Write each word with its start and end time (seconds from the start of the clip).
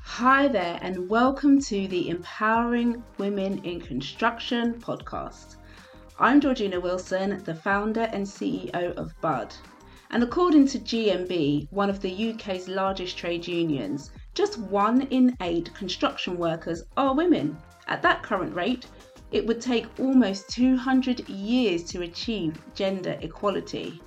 Hi 0.00 0.48
there, 0.48 0.78
and 0.82 1.08
welcome 1.08 1.60
to 1.60 1.86
the 1.86 2.08
Empowering 2.08 3.02
Women 3.18 3.58
in 3.64 3.80
Construction 3.80 4.74
podcast. 4.74 5.56
I'm 6.18 6.40
Georgina 6.40 6.80
Wilson, 6.80 7.42
the 7.44 7.54
founder 7.54 8.08
and 8.12 8.26
CEO 8.26 8.94
of 8.94 9.12
Bud. 9.20 9.54
And 10.10 10.22
according 10.22 10.66
to 10.68 10.78
GMB, 10.80 11.68
one 11.70 11.90
of 11.90 12.00
the 12.00 12.32
UK's 12.32 12.66
largest 12.66 13.16
trade 13.16 13.46
unions, 13.46 14.10
just 14.34 14.58
one 14.58 15.02
in 15.10 15.36
eight 15.40 15.72
construction 15.74 16.38
workers 16.38 16.82
are 16.96 17.14
women. 17.14 17.56
At 17.86 18.02
that 18.02 18.22
current 18.22 18.54
rate, 18.54 18.86
it 19.30 19.46
would 19.46 19.60
take 19.60 19.86
almost 20.00 20.48
200 20.50 21.28
years 21.28 21.84
to 21.84 22.02
achieve 22.02 22.60
gender 22.74 23.16
equality. 23.20 24.00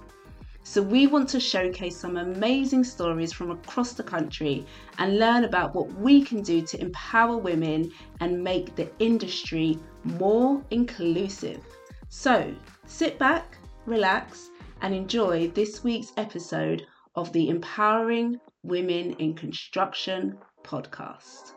So, 0.67 0.81
we 0.81 1.05
want 1.05 1.29
to 1.29 1.39
showcase 1.39 1.95
some 1.95 2.17
amazing 2.17 2.85
stories 2.85 3.31
from 3.31 3.51
across 3.51 3.93
the 3.93 4.01
country 4.01 4.65
and 4.97 5.19
learn 5.19 5.43
about 5.43 5.75
what 5.75 5.93
we 5.93 6.23
can 6.23 6.41
do 6.41 6.63
to 6.63 6.81
empower 6.81 7.37
women 7.37 7.91
and 8.19 8.43
make 8.43 8.75
the 8.75 8.89
industry 8.97 9.77
more 10.03 10.63
inclusive. 10.71 11.63
So, 12.09 12.51
sit 12.87 13.19
back, 13.19 13.59
relax, 13.85 14.49
and 14.81 14.91
enjoy 14.95 15.49
this 15.49 15.83
week's 15.83 16.13
episode 16.17 16.87
of 17.13 17.31
the 17.31 17.49
Empowering 17.49 18.39
Women 18.63 19.13
in 19.19 19.35
Construction 19.35 20.39
podcast. 20.63 21.51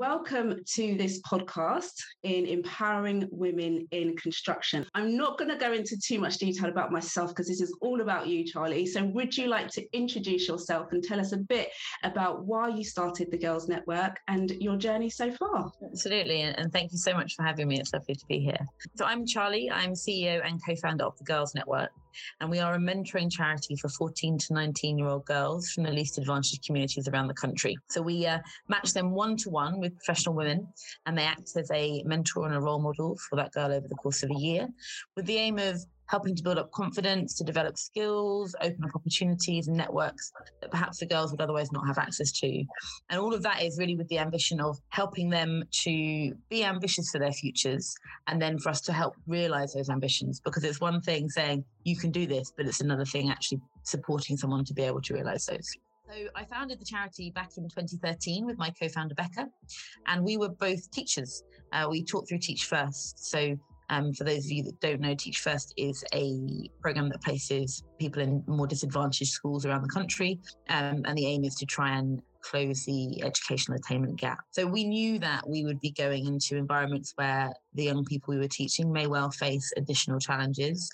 Welcome 0.00 0.64
to 0.76 0.96
this 0.96 1.20
podcast 1.20 1.92
in 2.22 2.46
empowering 2.46 3.28
women 3.30 3.86
in 3.90 4.16
construction. 4.16 4.86
I'm 4.94 5.14
not 5.14 5.36
going 5.36 5.50
to 5.50 5.58
go 5.58 5.74
into 5.74 5.94
too 5.98 6.18
much 6.18 6.38
detail 6.38 6.70
about 6.70 6.90
myself 6.90 7.32
because 7.32 7.46
this 7.46 7.60
is 7.60 7.76
all 7.82 8.00
about 8.00 8.26
you, 8.26 8.42
Charly. 8.42 8.88
So, 8.88 9.04
would 9.04 9.36
you 9.36 9.48
like 9.48 9.68
to 9.72 9.84
introduce 9.94 10.48
yourself 10.48 10.92
and 10.92 11.04
tell 11.04 11.20
us 11.20 11.32
a 11.32 11.36
bit 11.36 11.68
about 12.02 12.46
why 12.46 12.68
you 12.68 12.82
started 12.82 13.30
the 13.30 13.36
Girls 13.36 13.68
Network 13.68 14.18
and 14.26 14.50
your 14.52 14.78
journey 14.78 15.10
so 15.10 15.32
far? 15.32 15.70
Absolutely. 15.84 16.40
And 16.40 16.72
thank 16.72 16.92
you 16.92 16.98
so 16.98 17.12
much 17.12 17.34
for 17.34 17.42
having 17.42 17.68
me. 17.68 17.78
It's 17.78 17.92
lovely 17.92 18.14
to 18.14 18.26
be 18.26 18.38
here. 18.38 18.66
So, 18.94 19.04
I'm 19.04 19.26
Charly. 19.26 19.70
I'm 19.70 19.92
CEO 19.92 20.40
and 20.42 20.64
co 20.64 20.74
founder 20.76 21.04
of 21.04 21.18
the 21.18 21.24
Girls 21.24 21.54
Network 21.54 21.90
and 22.40 22.50
we 22.50 22.58
are 22.58 22.74
a 22.74 22.78
mentoring 22.78 23.30
charity 23.30 23.76
for 23.76 23.88
14 23.88 24.38
to 24.38 24.54
19 24.54 24.98
year 24.98 25.08
old 25.08 25.24
girls 25.26 25.70
from 25.70 25.84
the 25.84 25.90
least 25.90 26.18
advantaged 26.18 26.64
communities 26.64 27.08
around 27.08 27.28
the 27.28 27.34
country. 27.34 27.76
So 27.88 28.02
we 28.02 28.26
uh, 28.26 28.38
match 28.68 28.92
them 28.92 29.12
one 29.12 29.36
to 29.38 29.50
one 29.50 29.80
with 29.80 29.96
professional 29.96 30.34
women, 30.34 30.68
and 31.06 31.16
they 31.16 31.24
act 31.24 31.50
as 31.56 31.70
a 31.70 32.02
mentor 32.04 32.46
and 32.46 32.54
a 32.54 32.60
role 32.60 32.80
model 32.80 33.18
for 33.28 33.36
that 33.36 33.52
girl 33.52 33.72
over 33.72 33.86
the 33.88 33.94
course 33.94 34.22
of 34.22 34.30
a 34.30 34.38
year, 34.38 34.68
with 35.16 35.26
the 35.26 35.36
aim 35.36 35.58
of 35.58 35.84
helping 36.10 36.34
to 36.34 36.42
build 36.42 36.58
up 36.58 36.72
confidence, 36.72 37.34
to 37.34 37.44
develop 37.44 37.78
skills, 37.78 38.54
open 38.60 38.82
up 38.82 38.90
opportunities 38.96 39.68
and 39.68 39.76
networks 39.76 40.32
that 40.60 40.70
perhaps 40.70 40.98
the 40.98 41.06
girls 41.06 41.30
would 41.30 41.40
otherwise 41.40 41.70
not 41.70 41.86
have 41.86 41.98
access 41.98 42.32
to. 42.32 42.64
And 43.08 43.20
all 43.20 43.32
of 43.32 43.44
that 43.44 43.62
is 43.62 43.78
really 43.78 43.94
with 43.94 44.08
the 44.08 44.18
ambition 44.18 44.60
of 44.60 44.76
helping 44.88 45.30
them 45.30 45.62
to 45.84 46.34
be 46.48 46.64
ambitious 46.64 47.10
for 47.10 47.18
their 47.18 47.32
futures 47.32 47.94
and 48.26 48.42
then 48.42 48.58
for 48.58 48.70
us 48.70 48.80
to 48.82 48.92
help 48.92 49.14
realize 49.28 49.72
those 49.72 49.88
ambitions. 49.88 50.40
Because 50.40 50.64
it's 50.64 50.80
one 50.80 51.00
thing 51.00 51.30
saying 51.30 51.64
you 51.84 51.96
can 51.96 52.10
do 52.10 52.26
this, 52.26 52.52
but 52.56 52.66
it's 52.66 52.80
another 52.80 53.04
thing 53.04 53.30
actually 53.30 53.60
supporting 53.84 54.36
someone 54.36 54.64
to 54.64 54.74
be 54.74 54.82
able 54.82 55.00
to 55.02 55.14
realize 55.14 55.46
those. 55.46 55.76
So 56.10 56.26
I 56.34 56.44
founded 56.44 56.80
the 56.80 56.84
charity 56.84 57.30
back 57.30 57.50
in 57.56 57.68
2013 57.68 58.44
with 58.44 58.58
my 58.58 58.70
co-founder 58.70 59.14
Becca, 59.14 59.48
and 60.06 60.24
we 60.24 60.38
were 60.38 60.48
both 60.48 60.90
teachers. 60.90 61.44
Uh, 61.72 61.86
we 61.88 62.02
taught 62.02 62.28
through 62.28 62.38
Teach 62.38 62.64
First. 62.64 63.30
So 63.30 63.56
um, 63.90 64.12
for 64.12 64.24
those 64.24 64.46
of 64.46 64.52
you 64.52 64.62
that 64.62 64.80
don't 64.80 65.00
know, 65.00 65.14
Teach 65.14 65.40
First 65.40 65.74
is 65.76 66.04
a 66.14 66.70
program 66.80 67.08
that 67.10 67.22
places 67.22 67.82
people 67.98 68.22
in 68.22 68.42
more 68.46 68.66
disadvantaged 68.66 69.32
schools 69.32 69.66
around 69.66 69.82
the 69.82 69.88
country. 69.88 70.38
Um, 70.68 71.02
and 71.04 71.18
the 71.18 71.26
aim 71.26 71.44
is 71.44 71.56
to 71.56 71.66
try 71.66 71.96
and 71.98 72.22
close 72.40 72.84
the 72.84 73.22
educational 73.22 73.78
attainment 73.78 74.18
gap. 74.18 74.38
So 74.52 74.64
we 74.64 74.84
knew 74.84 75.18
that 75.18 75.46
we 75.46 75.64
would 75.64 75.80
be 75.80 75.90
going 75.90 76.26
into 76.26 76.56
environments 76.56 77.12
where 77.16 77.52
the 77.74 77.84
young 77.84 78.04
people 78.04 78.32
we 78.32 78.40
were 78.40 78.48
teaching 78.48 78.90
may 78.92 79.08
well 79.08 79.30
face 79.30 79.72
additional 79.76 80.20
challenges. 80.20 80.90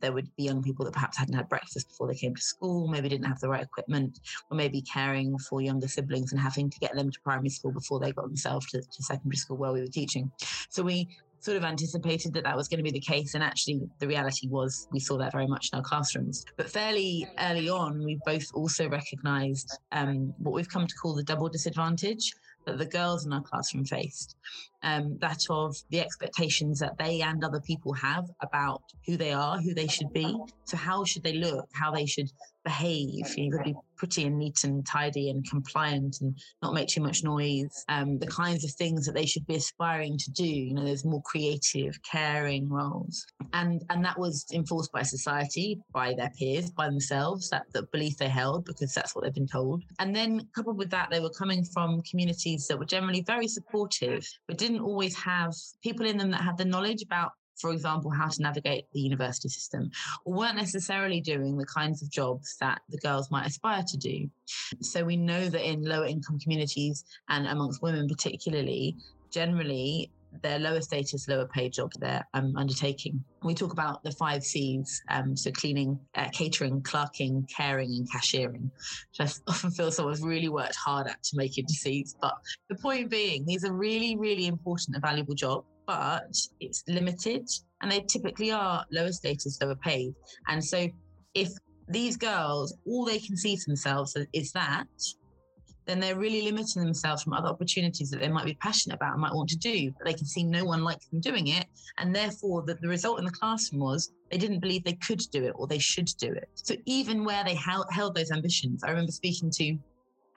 There 0.00 0.12
would 0.12 0.28
be 0.36 0.42
young 0.42 0.60
people 0.60 0.84
that 0.84 0.94
perhaps 0.94 1.16
hadn't 1.16 1.34
had 1.34 1.48
breakfast 1.48 1.88
before 1.88 2.08
they 2.08 2.18
came 2.18 2.34
to 2.34 2.42
school, 2.42 2.88
maybe 2.88 3.08
didn't 3.08 3.26
have 3.26 3.38
the 3.38 3.48
right 3.48 3.62
equipment, 3.62 4.18
or 4.50 4.56
maybe 4.56 4.82
caring 4.82 5.38
for 5.38 5.60
younger 5.60 5.86
siblings 5.86 6.32
and 6.32 6.40
having 6.40 6.68
to 6.68 6.78
get 6.80 6.96
them 6.96 7.12
to 7.12 7.20
primary 7.20 7.48
school 7.48 7.70
before 7.70 8.00
they 8.00 8.10
got 8.10 8.24
themselves 8.26 8.66
to, 8.72 8.80
to 8.80 9.02
secondary 9.04 9.36
school 9.36 9.56
where 9.56 9.72
we 9.72 9.80
were 9.80 9.86
teaching. 9.86 10.32
So 10.68 10.82
we 10.82 11.08
sort 11.40 11.56
of 11.56 11.64
anticipated 11.64 12.32
that 12.34 12.44
that 12.44 12.56
was 12.56 12.68
going 12.68 12.78
to 12.78 12.84
be 12.84 12.90
the 12.90 13.00
case. 13.00 13.34
And 13.34 13.42
actually, 13.42 13.80
the 13.98 14.08
reality 14.08 14.48
was 14.48 14.88
we 14.92 15.00
saw 15.00 15.16
that 15.18 15.32
very 15.32 15.46
much 15.46 15.70
in 15.72 15.78
our 15.78 15.84
classrooms. 15.84 16.44
But 16.56 16.68
fairly 16.68 17.28
early 17.38 17.68
on, 17.68 18.02
we 18.04 18.18
both 18.24 18.46
also 18.54 18.88
recognized 18.88 19.78
um, 19.92 20.34
what 20.38 20.54
we've 20.54 20.68
come 20.68 20.86
to 20.86 20.94
call 20.94 21.14
the 21.14 21.22
double 21.22 21.48
disadvantage 21.48 22.32
that 22.66 22.78
the 22.78 22.86
girls 22.86 23.24
in 23.24 23.32
our 23.32 23.42
classroom 23.42 23.84
faced. 23.84 24.36
Um, 24.82 25.18
that 25.20 25.42
of 25.50 25.76
the 25.90 26.00
expectations 26.00 26.78
that 26.78 26.96
they 26.98 27.22
and 27.22 27.42
other 27.42 27.60
people 27.60 27.92
have 27.94 28.26
about 28.42 28.82
who 29.06 29.16
they 29.16 29.32
are, 29.32 29.58
who 29.58 29.74
they 29.74 29.88
should 29.88 30.12
be. 30.12 30.36
So, 30.64 30.76
how 30.76 31.04
should 31.04 31.24
they 31.24 31.32
look, 31.32 31.68
how 31.72 31.90
they 31.90 32.06
should 32.06 32.30
behave. 32.68 33.24
You've 33.36 33.52
got 33.52 33.64
to 33.64 33.72
be 33.72 33.76
pretty 33.96 34.24
and 34.26 34.38
neat 34.38 34.62
and 34.64 34.86
tidy 34.86 35.30
and 35.30 35.48
compliant 35.48 36.20
and 36.20 36.38
not 36.62 36.74
make 36.74 36.88
too 36.88 37.00
much 37.00 37.24
noise. 37.24 37.84
Um, 37.88 38.18
the 38.18 38.26
kinds 38.26 38.62
of 38.64 38.70
things 38.72 39.06
that 39.06 39.14
they 39.14 39.26
should 39.26 39.46
be 39.46 39.56
aspiring 39.56 40.18
to 40.18 40.30
do. 40.30 40.46
You 40.46 40.74
know, 40.74 40.84
there's 40.84 41.04
more 41.04 41.22
creative, 41.22 41.98
caring 42.02 42.68
roles, 42.68 43.24
and 43.52 43.82
and 43.90 44.04
that 44.04 44.18
was 44.18 44.44
enforced 44.52 44.92
by 44.92 45.02
society, 45.02 45.80
by 45.92 46.14
their 46.14 46.30
peers, 46.38 46.70
by 46.70 46.86
themselves. 46.86 47.48
That 47.50 47.64
that 47.72 47.90
belief 47.90 48.18
they 48.18 48.28
held 48.28 48.66
because 48.66 48.92
that's 48.94 49.14
what 49.14 49.24
they've 49.24 49.40
been 49.40 49.54
told. 49.58 49.82
And 49.98 50.14
then 50.14 50.46
coupled 50.54 50.78
with 50.78 50.90
that, 50.90 51.08
they 51.10 51.20
were 51.20 51.30
coming 51.42 51.64
from 51.64 52.02
communities 52.02 52.66
that 52.68 52.78
were 52.78 52.84
generally 52.96 53.22
very 53.22 53.48
supportive, 53.48 54.26
but 54.46 54.58
didn't 54.58 54.80
always 54.80 55.16
have 55.16 55.54
people 55.82 56.06
in 56.06 56.18
them 56.18 56.30
that 56.30 56.42
had 56.42 56.58
the 56.58 56.64
knowledge 56.64 57.02
about 57.02 57.32
for 57.58 57.72
example, 57.72 58.10
how 58.10 58.28
to 58.28 58.42
navigate 58.42 58.86
the 58.92 59.00
university 59.00 59.48
system, 59.48 59.90
or 60.24 60.34
weren't 60.34 60.56
necessarily 60.56 61.20
doing 61.20 61.56
the 61.56 61.66
kinds 61.66 62.02
of 62.02 62.10
jobs 62.10 62.56
that 62.60 62.80
the 62.88 62.98
girls 62.98 63.30
might 63.30 63.46
aspire 63.46 63.82
to 63.86 63.96
do. 63.96 64.30
So 64.80 65.04
we 65.04 65.16
know 65.16 65.48
that 65.48 65.68
in 65.68 65.82
lower 65.82 66.06
income 66.06 66.38
communities 66.38 67.04
and 67.28 67.46
amongst 67.46 67.82
women 67.82 68.08
particularly, 68.08 68.96
generally 69.30 70.10
their 70.42 70.58
lower 70.58 70.80
status, 70.80 71.26
lower 71.28 71.46
paid 71.46 71.72
job 71.72 71.90
they're 71.98 72.24
um, 72.34 72.54
undertaking. 72.56 73.22
We 73.42 73.54
talk 73.54 73.72
about 73.72 74.02
the 74.02 74.12
five 74.12 74.42
C's, 74.42 75.02
um, 75.08 75.36
so 75.36 75.50
cleaning, 75.50 75.98
uh, 76.14 76.28
catering, 76.32 76.82
clerking, 76.82 77.48
caring, 77.54 77.90
and 77.94 78.10
cashiering, 78.10 78.70
which 79.10 79.20
I 79.20 79.50
often 79.50 79.70
feel 79.70 79.90
someone's 79.90 80.22
really 80.22 80.48
worked 80.48 80.76
hard 80.76 81.06
at 81.06 81.22
to 81.24 81.36
make 81.36 81.58
into 81.58 81.72
C's. 81.72 82.14
But 82.20 82.34
the 82.68 82.76
point 82.76 83.10
being, 83.10 83.46
these 83.46 83.64
are 83.64 83.72
really, 83.72 84.16
really 84.16 84.46
important 84.46 84.96
and 84.96 85.02
valuable 85.02 85.34
jobs 85.34 85.66
but 85.88 86.36
it's 86.60 86.84
limited 86.86 87.48
and 87.80 87.90
they 87.90 88.00
typically 88.00 88.52
are 88.52 88.84
lower 88.92 89.10
status, 89.10 89.58
lower 89.62 89.74
paid. 89.74 90.14
And 90.46 90.62
so 90.62 90.86
if 91.34 91.48
these 91.88 92.16
girls, 92.16 92.76
all 92.86 93.06
they 93.06 93.18
can 93.18 93.36
see 93.36 93.56
to 93.56 93.64
themselves 93.66 94.14
is 94.34 94.52
that, 94.52 94.86
then 95.86 95.98
they're 95.98 96.18
really 96.18 96.42
limiting 96.42 96.84
themselves 96.84 97.22
from 97.22 97.32
other 97.32 97.48
opportunities 97.48 98.10
that 98.10 98.20
they 98.20 98.28
might 98.28 98.44
be 98.44 98.52
passionate 98.60 98.96
about 98.96 99.12
and 99.12 99.22
might 99.22 99.32
want 99.32 99.48
to 99.48 99.56
do, 99.56 99.90
but 99.96 100.06
they 100.06 100.12
can 100.12 100.26
see 100.26 100.44
no 100.44 100.62
one 100.62 100.84
like 100.84 101.00
them 101.08 101.20
doing 101.20 101.46
it. 101.46 101.64
And 101.96 102.14
therefore, 102.14 102.62
the, 102.66 102.74
the 102.74 102.88
result 102.88 103.18
in 103.18 103.24
the 103.24 103.30
classroom 103.30 103.80
was 103.80 104.12
they 104.30 104.36
didn't 104.36 104.60
believe 104.60 104.84
they 104.84 104.92
could 104.92 105.22
do 105.32 105.44
it 105.44 105.54
or 105.56 105.66
they 105.66 105.78
should 105.78 106.10
do 106.18 106.30
it. 106.30 106.50
So 106.52 106.74
even 106.84 107.24
where 107.24 107.42
they 107.42 107.54
held, 107.54 107.86
held 107.90 108.14
those 108.14 108.30
ambitions, 108.30 108.84
I 108.84 108.90
remember 108.90 109.12
speaking 109.12 109.50
to 109.52 109.78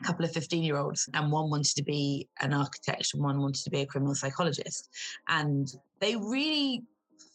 a 0.01 0.05
couple 0.05 0.25
of 0.25 0.31
15 0.31 0.63
year 0.63 0.77
olds, 0.77 1.09
and 1.13 1.31
one 1.31 1.49
wanted 1.49 1.75
to 1.75 1.83
be 1.83 2.27
an 2.41 2.53
architect 2.53 3.13
and 3.13 3.23
one 3.23 3.39
wanted 3.39 3.63
to 3.63 3.69
be 3.69 3.81
a 3.81 3.85
criminal 3.85 4.15
psychologist. 4.15 4.89
And 5.27 5.67
they 5.99 6.15
really 6.15 6.83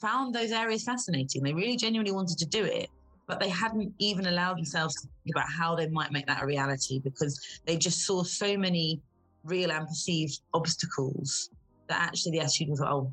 found 0.01 0.35
those 0.35 0.53
areas 0.53 0.85
fascinating. 0.85 1.43
They 1.43 1.55
really 1.55 1.77
genuinely 1.77 2.13
wanted 2.13 2.39
to 2.39 2.47
do 2.47 2.65
it, 2.65 2.89
but 3.27 3.41
they 3.41 3.49
hadn't 3.49 3.93
even 3.99 4.27
allowed 4.27 4.59
themselves 4.59 4.95
to 4.97 5.09
think 5.25 5.37
about 5.37 5.49
how 5.51 5.75
they 5.75 5.89
might 5.89 6.13
make 6.13 6.27
that 6.27 6.43
a 6.43 6.47
reality 6.47 6.99
because 6.99 7.61
they 7.67 7.77
just 7.77 8.05
saw 8.05 8.23
so 8.23 8.57
many 8.57 9.01
real 9.45 9.71
and 9.71 9.87
perceived 9.87 10.41
obstacles 10.55 11.51
that 11.89 12.01
actually 12.01 12.33
the 12.33 12.41
attitude 12.41 12.69
was, 12.69 12.81
oh, 12.81 13.13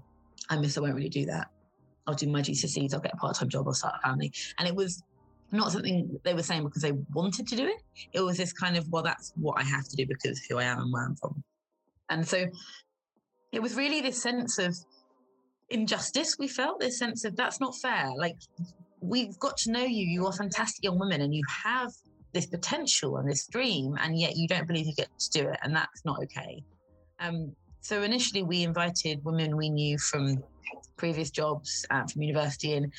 I 0.50 0.58
miss, 0.58 0.78
I 0.78 0.82
won't 0.82 0.96
really 0.96 1.10
do 1.10 1.26
that. 1.28 1.48
I'll 2.06 2.16
do 2.16 2.28
my 2.28 2.42
GCSEs, 2.42 2.94
I'll 2.94 3.00
get 3.00 3.14
a 3.14 3.18
part 3.18 3.36
time 3.36 3.50
job, 3.50 3.68
I'll 3.68 3.74
start 3.74 3.96
a 4.04 4.08
family. 4.08 4.32
And 4.60 4.68
it 4.68 4.76
was 4.76 5.04
not 5.54 5.72
something 5.72 6.20
they 6.24 6.34
were 6.34 6.44
saying 6.44 6.64
because 6.64 6.82
they 6.82 6.94
wanted 7.14 7.48
to 7.48 7.56
do 7.56 7.68
it. 7.68 7.82
It 8.12 8.22
was 8.22 8.38
this 8.38 8.54
kind 8.54 8.76
of, 8.76 8.88
well, 8.90 9.04
that's 9.04 9.34
what 9.36 9.60
I 9.60 9.64
have 9.64 9.88
to 9.88 9.96
do 9.96 10.06
because 10.06 10.40
who 10.50 10.58
I 10.58 10.64
am 10.64 10.80
and 10.80 10.92
where 10.92 11.06
I'm 11.06 11.16
from. 11.16 11.44
And 12.10 12.28
so 12.28 12.46
it 13.52 13.62
was 13.62 13.76
really 13.76 14.02
this 14.02 14.22
sense 14.22 14.58
of 14.58 14.76
injustice 15.70 16.38
we 16.38 16.48
felt, 16.48 16.80
this 16.80 17.00
sense 17.00 17.24
of 17.24 17.36
that's 17.36 17.60
not 17.60 17.76
fair. 17.78 18.12
Like 18.18 18.36
we've 19.00 19.38
got 19.40 19.58
to 19.58 19.72
know 19.72 19.84
you, 19.84 20.06
you 20.06 20.26
are 20.26 20.34
fantastic 20.34 20.84
young 20.84 21.00
women 21.00 21.22
and 21.22 21.34
you 21.34 21.44
have 21.64 21.92
this 22.34 22.48
potential 22.48 23.18
and 23.18 23.30
this 23.30 23.48
dream, 23.48 23.96
and 24.02 24.20
yet 24.20 24.36
you 24.36 24.48
don't 24.48 24.68
believe 24.68 24.88
you 24.88 24.94
get 24.96 25.08
to 25.20 25.30
do 25.30 25.48
it, 25.50 25.60
and 25.62 25.76
that's 25.76 26.04
not 26.04 26.18
okay. 26.24 26.64
Um, 27.20 27.56
so 27.82 28.02
initially, 28.02 28.44
we 28.44 28.64
invited 28.64 29.24
women 29.24 29.56
we 29.56 29.70
knew 29.70 29.98
from 30.00 30.44
previous 30.98 31.30
jobs 31.30 31.86
uh, 31.92 32.06
from 32.08 32.24
university, 32.24 32.74
and 32.74 32.92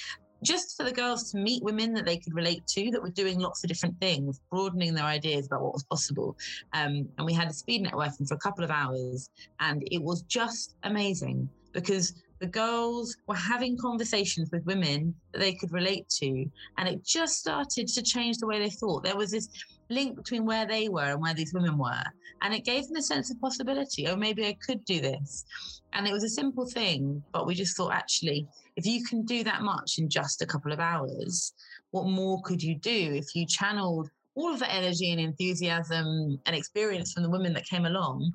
just 0.44 0.76
for 0.76 0.85
the 0.85 0.93
girls 0.93 1.31
to 1.32 1.38
meet 1.38 1.62
women 1.62 1.93
that 1.94 2.05
they 2.05 2.19
could 2.19 2.35
relate 2.35 2.67
to 2.69 2.91
that 2.91 3.02
were 3.02 3.11
doing 3.11 3.38
lots 3.38 3.64
of 3.64 3.69
different 3.69 3.99
things, 4.00 4.41
broadening 4.50 4.94
their 4.94 5.05
ideas 5.05 5.46
about 5.46 5.62
what 5.62 5.73
was 5.73 5.85
possible. 5.85 6.37
Um, 6.73 7.08
and 7.19 7.26
we 7.26 7.32
had 7.32 7.49
a 7.49 7.52
speed 7.52 7.85
networking 7.85 8.29
for 8.29 8.35
a 8.35 8.38
couple 8.38 8.64
of 8.64 8.70
hours, 8.70 9.31
and 9.61 9.82
it 9.91 10.02
was 10.02 10.23
just 10.23 10.76
amazing 10.82 11.49
because 11.73 12.14
the 12.40 12.46
girls 12.46 13.16
were 13.26 13.34
having 13.34 13.76
conversations 13.78 14.50
with 14.50 14.66
women 14.66 15.14
that 15.32 15.38
they 15.38 15.54
could 15.54 15.72
relate 15.72 16.08
to, 16.20 16.46
and 16.78 16.88
it 16.88 17.04
just 17.04 17.38
started 17.38 17.88
to 17.88 18.02
change 18.02 18.38
the 18.38 18.46
way 18.46 18.58
they 18.58 18.70
thought. 18.70 19.04
There 19.04 19.16
was 19.16 19.31
this 19.31 19.48
link 19.88 20.16
between 20.16 20.44
where 20.44 20.66
they 20.66 20.88
were 20.88 21.12
and 21.12 21.20
where 21.20 21.34
these 21.34 21.54
women 21.54 21.78
were. 21.78 22.04
And 22.42 22.52
it 22.54 22.64
gave 22.64 22.86
them 22.86 22.96
a 22.96 23.02
sense 23.02 23.31
of 23.31 23.40
possibility. 23.40 24.06
Oh, 24.08 24.16
maybe 24.16 24.46
I 24.46 24.56
could 24.66 24.84
do 24.84 25.00
this. 25.00 25.44
And 25.92 26.06
it 26.06 26.12
was 26.12 26.25
a 26.25 26.28
simple 26.28 26.66
thing, 26.66 27.22
but 27.32 27.46
we 27.46 27.54
just 27.54 27.76
thought 27.76 27.92
actually, 27.92 28.46
if 28.76 28.84
you 28.84 29.04
can 29.04 29.25
do 29.25 29.44
that 29.44 29.62
much 29.62 29.98
in 29.98 30.08
just 30.08 30.42
a 30.42 30.46
couple 30.46 30.72
of 30.72 30.80
hours, 30.80 31.54
what 31.92 32.06
more 32.06 32.42
could 32.42 32.62
you 32.62 32.76
do 32.76 33.12
if 33.14 33.34
you 33.34 33.46
channeled 33.46 34.10
all 34.34 34.52
of 34.52 34.58
the 34.58 34.72
energy 34.72 35.12
and 35.12 35.20
enthusiasm 35.20 36.40
and 36.46 36.56
experience 36.56 37.12
from 37.12 37.22
the 37.22 37.30
women 37.30 37.52
that 37.52 37.64
came 37.64 37.87
along 37.87 38.32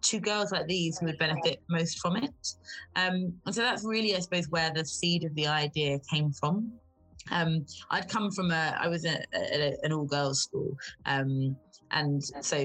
to 0.00 0.20
girls 0.20 0.52
like 0.52 0.66
these 0.66 0.98
who 0.98 1.06
would 1.06 1.18
benefit 1.18 1.60
most 1.68 2.00
from 2.00 2.16
it? 2.16 2.30
Um, 2.96 3.32
and 3.46 3.54
so 3.54 3.62
that's 3.62 3.84
really, 3.84 4.14
I 4.14 4.20
suppose, 4.20 4.48
where 4.48 4.70
the 4.72 4.84
seed 4.84 5.24
of 5.24 5.34
the 5.34 5.46
idea 5.46 5.98
came 6.10 6.32
from. 6.32 6.72
Um, 7.30 7.66
I'd 7.90 8.08
come 8.08 8.30
from 8.30 8.50
a, 8.50 8.76
I 8.80 8.88
was 8.88 9.04
at, 9.04 9.26
an 9.32 9.92
all 9.92 10.04
girls 10.04 10.42
school. 10.42 10.76
Um, 11.04 11.56
and 11.90 12.22
so, 12.40 12.56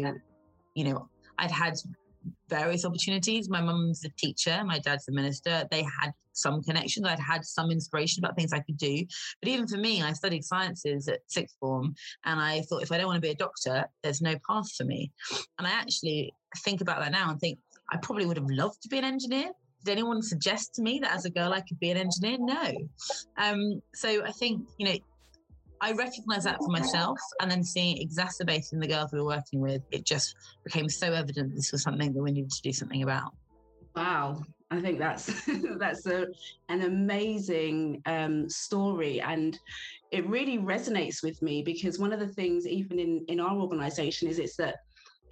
you 0.75 0.83
know, 0.83 1.09
I'd 1.38 1.51
had 1.51 1.75
various 2.50 2.85
opportunities. 2.85 3.50
My 3.50 3.62
mum's 3.62 4.06
a 4.06 4.09
teacher, 4.18 4.63
my 4.63 4.79
dad's 4.79 5.07
a 5.07 5.12
minister. 5.12 5.68
They 5.69 5.83
had 5.83 6.13
some 6.33 6.63
connections. 6.63 7.06
I'd 7.06 7.19
had 7.19 7.45
some 7.45 7.71
inspiration 7.71 8.24
about 8.24 8.36
things 8.36 8.53
I 8.53 8.59
could 8.59 8.77
do. 8.77 9.06
But 9.41 9.50
even 9.50 9.68
for 9.68 9.77
me, 9.77 10.01
I 10.01 10.13
studied 10.13 10.44
sciences 10.44 11.07
at 11.07 11.19
sixth 11.27 11.56
form, 11.59 11.95
and 12.25 12.39
I 12.39 12.62
thought 12.62 12.83
if 12.83 12.91
I 12.91 12.97
don't 12.97 13.07
want 13.07 13.18
to 13.18 13.21
be 13.21 13.31
a 13.31 13.36
doctor, 13.36 13.86
there's 14.03 14.21
no 14.21 14.36
path 14.47 14.71
for 14.75 14.83
me. 14.83 15.12
And 15.57 15.68
I 15.68 15.71
actually 15.71 16.33
think 16.59 16.81
about 16.81 17.00
that 17.00 17.11
now 17.11 17.29
and 17.29 17.39
think 17.39 17.59
I 17.91 17.97
probably 17.97 18.25
would 18.25 18.38
have 18.38 18.50
loved 18.50 18.81
to 18.83 18.89
be 18.89 18.97
an 18.97 19.03
engineer. 19.03 19.51
Did 19.85 19.91
anyone 19.94 20.21
suggest 20.21 20.73
to 20.75 20.81
me 20.81 21.00
that 21.01 21.11
as 21.11 21.25
a 21.25 21.29
girl 21.29 21.51
I 21.53 21.61
could 21.61 21.79
be 21.79 21.91
an 21.91 21.97
engineer? 21.97 22.38
No. 22.39 22.71
Um, 23.38 23.81
so 23.94 24.23
I 24.23 24.31
think 24.31 24.67
you 24.77 24.88
know 24.88 24.95
I 25.83 25.91
recognized 25.91 26.45
that 26.45 26.59
for 26.59 26.69
myself, 26.69 27.19
and 27.41 27.51
then 27.51 27.61
seeing 27.61 27.97
it 27.97 28.01
exacerbated 28.01 28.71
in 28.71 28.79
the 28.79 28.88
girls 28.88 29.11
we 29.11 29.19
were 29.19 29.25
working 29.25 29.59
with, 29.59 29.81
it 29.91 30.05
just 30.05 30.33
became 30.63 30.88
so 30.88 31.11
evident 31.11 31.53
this 31.53 31.73
was 31.73 31.83
something 31.83 32.13
that 32.13 32.23
we 32.23 32.31
needed 32.31 32.51
to 32.51 32.61
do 32.61 32.71
something 32.71 33.03
about. 33.03 33.33
Wow, 33.94 34.44
I 34.71 34.79
think 34.79 34.97
that's 34.97 35.45
that's 35.77 36.05
a, 36.05 36.27
an 36.69 36.83
amazing 36.83 38.01
um, 38.05 38.50
story, 38.50 39.19
and 39.19 39.59
it 40.11 40.25
really 40.25 40.57
resonates 40.57 41.21
with 41.21 41.41
me 41.41 41.61
because 41.61 42.00
one 42.00 42.13
of 42.13 42.21
the 42.21 42.29
things, 42.29 42.65
even 42.65 42.97
in 42.97 43.25
in 43.27 43.41
our 43.41 43.57
organisation, 43.57 44.29
is 44.29 44.39
it's 44.39 44.55
that 44.55 44.77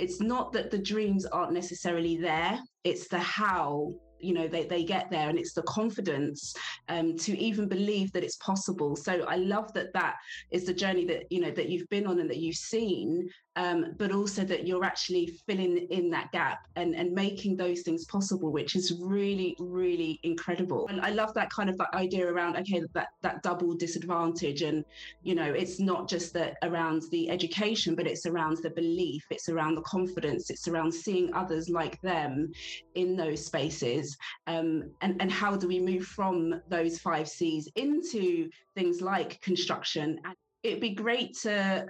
it's 0.02 0.20
not 0.20 0.52
that 0.54 0.72
the 0.72 0.78
dreams 0.78 1.26
aren't 1.26 1.54
necessarily 1.54 2.18
there; 2.18 2.60
it's 2.84 3.08
the 3.08 3.20
how 3.20 3.94
you 4.24 4.34
know 4.34 4.48
they, 4.48 4.66
they 4.66 4.84
get 4.84 5.10
there 5.10 5.30
and 5.30 5.38
it's 5.38 5.54
the 5.54 5.64
confidence 5.64 6.56
um, 6.90 7.18
to 7.18 7.38
even 7.38 7.68
believe 7.68 8.12
that 8.12 8.24
it's 8.24 8.38
possible 8.38 8.96
so 8.96 9.24
i 9.28 9.36
love 9.36 9.72
that 9.74 9.94
that 9.94 10.16
is 10.52 10.66
the 10.66 10.74
journey 10.74 11.06
that 11.06 11.32
you 11.32 11.40
know 11.40 11.52
that 11.52 11.70
you've 11.70 11.90
been 11.90 12.08
on 12.08 12.20
and 12.20 12.30
that 12.30 12.38
you've 12.38 12.56
seen 12.56 13.30
um, 13.56 13.94
but 13.98 14.12
also 14.12 14.44
that 14.46 14.66
you're 14.66 14.86
actually 14.86 15.28
filling 15.46 15.78
in 15.90 16.10
that 16.12 16.32
gap 16.32 16.68
and, 16.78 16.96
and 16.96 17.12
making 17.12 17.58
those 17.58 17.82
things 17.82 18.06
possible, 18.06 18.52
which 18.52 18.76
is 18.76 18.94
really, 19.02 19.56
really 19.60 20.20
incredible. 20.24 20.88
And 20.88 21.02
I 21.02 21.10
love 21.10 21.34
that 21.34 21.50
kind 21.50 21.70
of 21.70 21.78
that 21.78 21.94
idea 21.94 22.32
around, 22.32 22.56
okay, 22.58 22.82
that, 22.94 23.10
that 23.22 23.44
double 23.44 23.76
disadvantage. 23.76 24.62
And, 24.62 24.86
you 25.24 25.36
know, 25.36 25.52
it's 25.52 25.80
not 25.80 26.08
just 26.08 26.34
that 26.34 26.58
around 26.64 27.04
the 27.12 27.30
education, 27.30 27.94
but 27.94 28.08
it's 28.08 28.26
around 28.26 28.60
the 28.64 28.70
belief, 28.70 29.26
it's 29.30 29.50
around 29.50 29.76
the 29.76 29.82
confidence, 29.82 30.50
it's 30.50 30.68
around 30.68 30.94
seeing 30.94 31.34
others 31.34 31.70
like 31.70 32.00
them 32.02 32.52
in 32.96 33.18
those 33.18 33.46
spaces. 33.46 34.11
Um, 34.48 34.92
and, 35.02 35.22
and 35.22 35.32
how 35.32 35.56
do 35.56 35.68
we 35.68 35.80
move 35.80 36.06
from 36.06 36.62
those 36.70 37.00
five 37.00 37.28
C's 37.28 37.68
into 37.76 38.50
things 38.76 39.02
like 39.02 39.42
construction? 39.42 40.20
And 40.26 40.36
it'd 40.64 40.82
be 40.82 40.94
great 40.94 41.38
to 41.40 41.88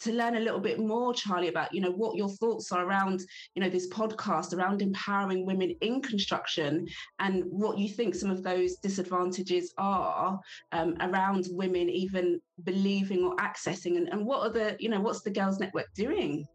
to 0.00 0.12
learn 0.12 0.36
a 0.36 0.40
little 0.40 0.60
bit 0.60 0.78
more 0.78 1.14
Charly 1.14 1.48
about 1.48 1.72
you 1.72 1.80
know 1.80 1.90
what 1.90 2.16
your 2.16 2.28
thoughts 2.28 2.72
are 2.72 2.84
around 2.84 3.22
you 3.54 3.62
know 3.62 3.70
this 3.70 3.88
podcast 3.88 4.52
around 4.52 4.82
empowering 4.82 5.46
women 5.46 5.74
in 5.80 6.02
construction 6.02 6.86
and 7.20 7.44
what 7.46 7.78
you 7.78 7.88
think 7.88 8.14
some 8.14 8.30
of 8.30 8.42
those 8.42 8.76
disadvantages 8.76 9.72
are 9.78 10.38
um, 10.72 10.96
around 11.00 11.46
women 11.50 11.88
even 11.88 12.40
believing 12.64 13.24
or 13.24 13.36
accessing 13.36 13.96
and, 13.96 14.08
and 14.08 14.24
what 14.24 14.40
are 14.40 14.52
the 14.52 14.76
you 14.78 14.88
know 14.88 15.00
what's 15.00 15.22
the 15.22 15.30
girls 15.30 15.58
network 15.58 15.86
doing 15.94 16.46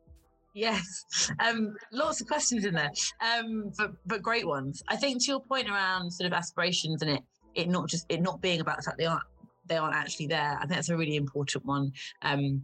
Yes, 0.54 1.32
um, 1.40 1.76
lots 1.92 2.22
of 2.22 2.28
questions 2.28 2.66
in 2.66 2.74
there, 2.74 2.92
um, 3.22 3.72
but 3.78 3.92
but 4.08 4.22
great 4.22 4.48
ones. 4.48 4.82
I 4.88 4.96
think 4.96 5.24
to 5.24 5.32
your 5.32 5.42
point 5.42 5.70
around 5.70 6.12
sort 6.12 6.26
of 6.26 6.34
aspirations 6.34 7.02
and 7.02 7.12
it 7.12 7.22
it 7.56 7.70
not 7.70 7.88
just 7.88 8.06
it 8.10 8.22
not 8.22 8.42
being 8.42 8.60
about 8.60 8.78
the 8.78 8.84
fact 8.84 8.98
they 8.98 9.06
aren't 9.06 9.24
they 9.70 9.78
aren't 9.78 9.96
actually 9.96 10.28
there. 10.28 10.56
I 10.58 10.62
think 10.62 10.72
that's 10.72 10.90
a 10.90 10.98
really 10.98 11.16
important 11.16 11.66
one. 11.66 11.92
Um, 12.24 12.64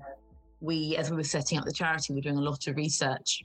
we, 0.59 0.97
as 0.97 1.11
we 1.11 1.17
were 1.17 1.23
setting 1.23 1.59
up 1.59 1.65
the 1.65 1.71
charity, 1.71 2.13
we 2.13 2.17
were 2.17 2.21
doing 2.21 2.37
a 2.37 2.41
lot 2.41 2.67
of 2.67 2.75
research 2.75 3.43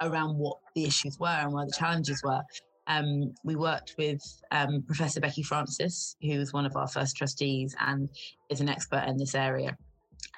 around 0.00 0.36
what 0.36 0.58
the 0.74 0.84
issues 0.84 1.18
were 1.18 1.26
and 1.26 1.52
where 1.52 1.66
the 1.66 1.72
challenges 1.76 2.22
were. 2.22 2.42
Um, 2.86 3.34
we 3.44 3.56
worked 3.56 3.94
with 3.98 4.20
um, 4.50 4.82
Professor 4.82 5.20
Becky 5.20 5.42
Francis, 5.42 6.16
who 6.22 6.38
was 6.38 6.52
one 6.52 6.66
of 6.66 6.76
our 6.76 6.88
first 6.88 7.16
trustees 7.16 7.74
and 7.78 8.08
is 8.50 8.60
an 8.60 8.68
expert 8.68 9.04
in 9.06 9.16
this 9.16 9.34
area. 9.34 9.76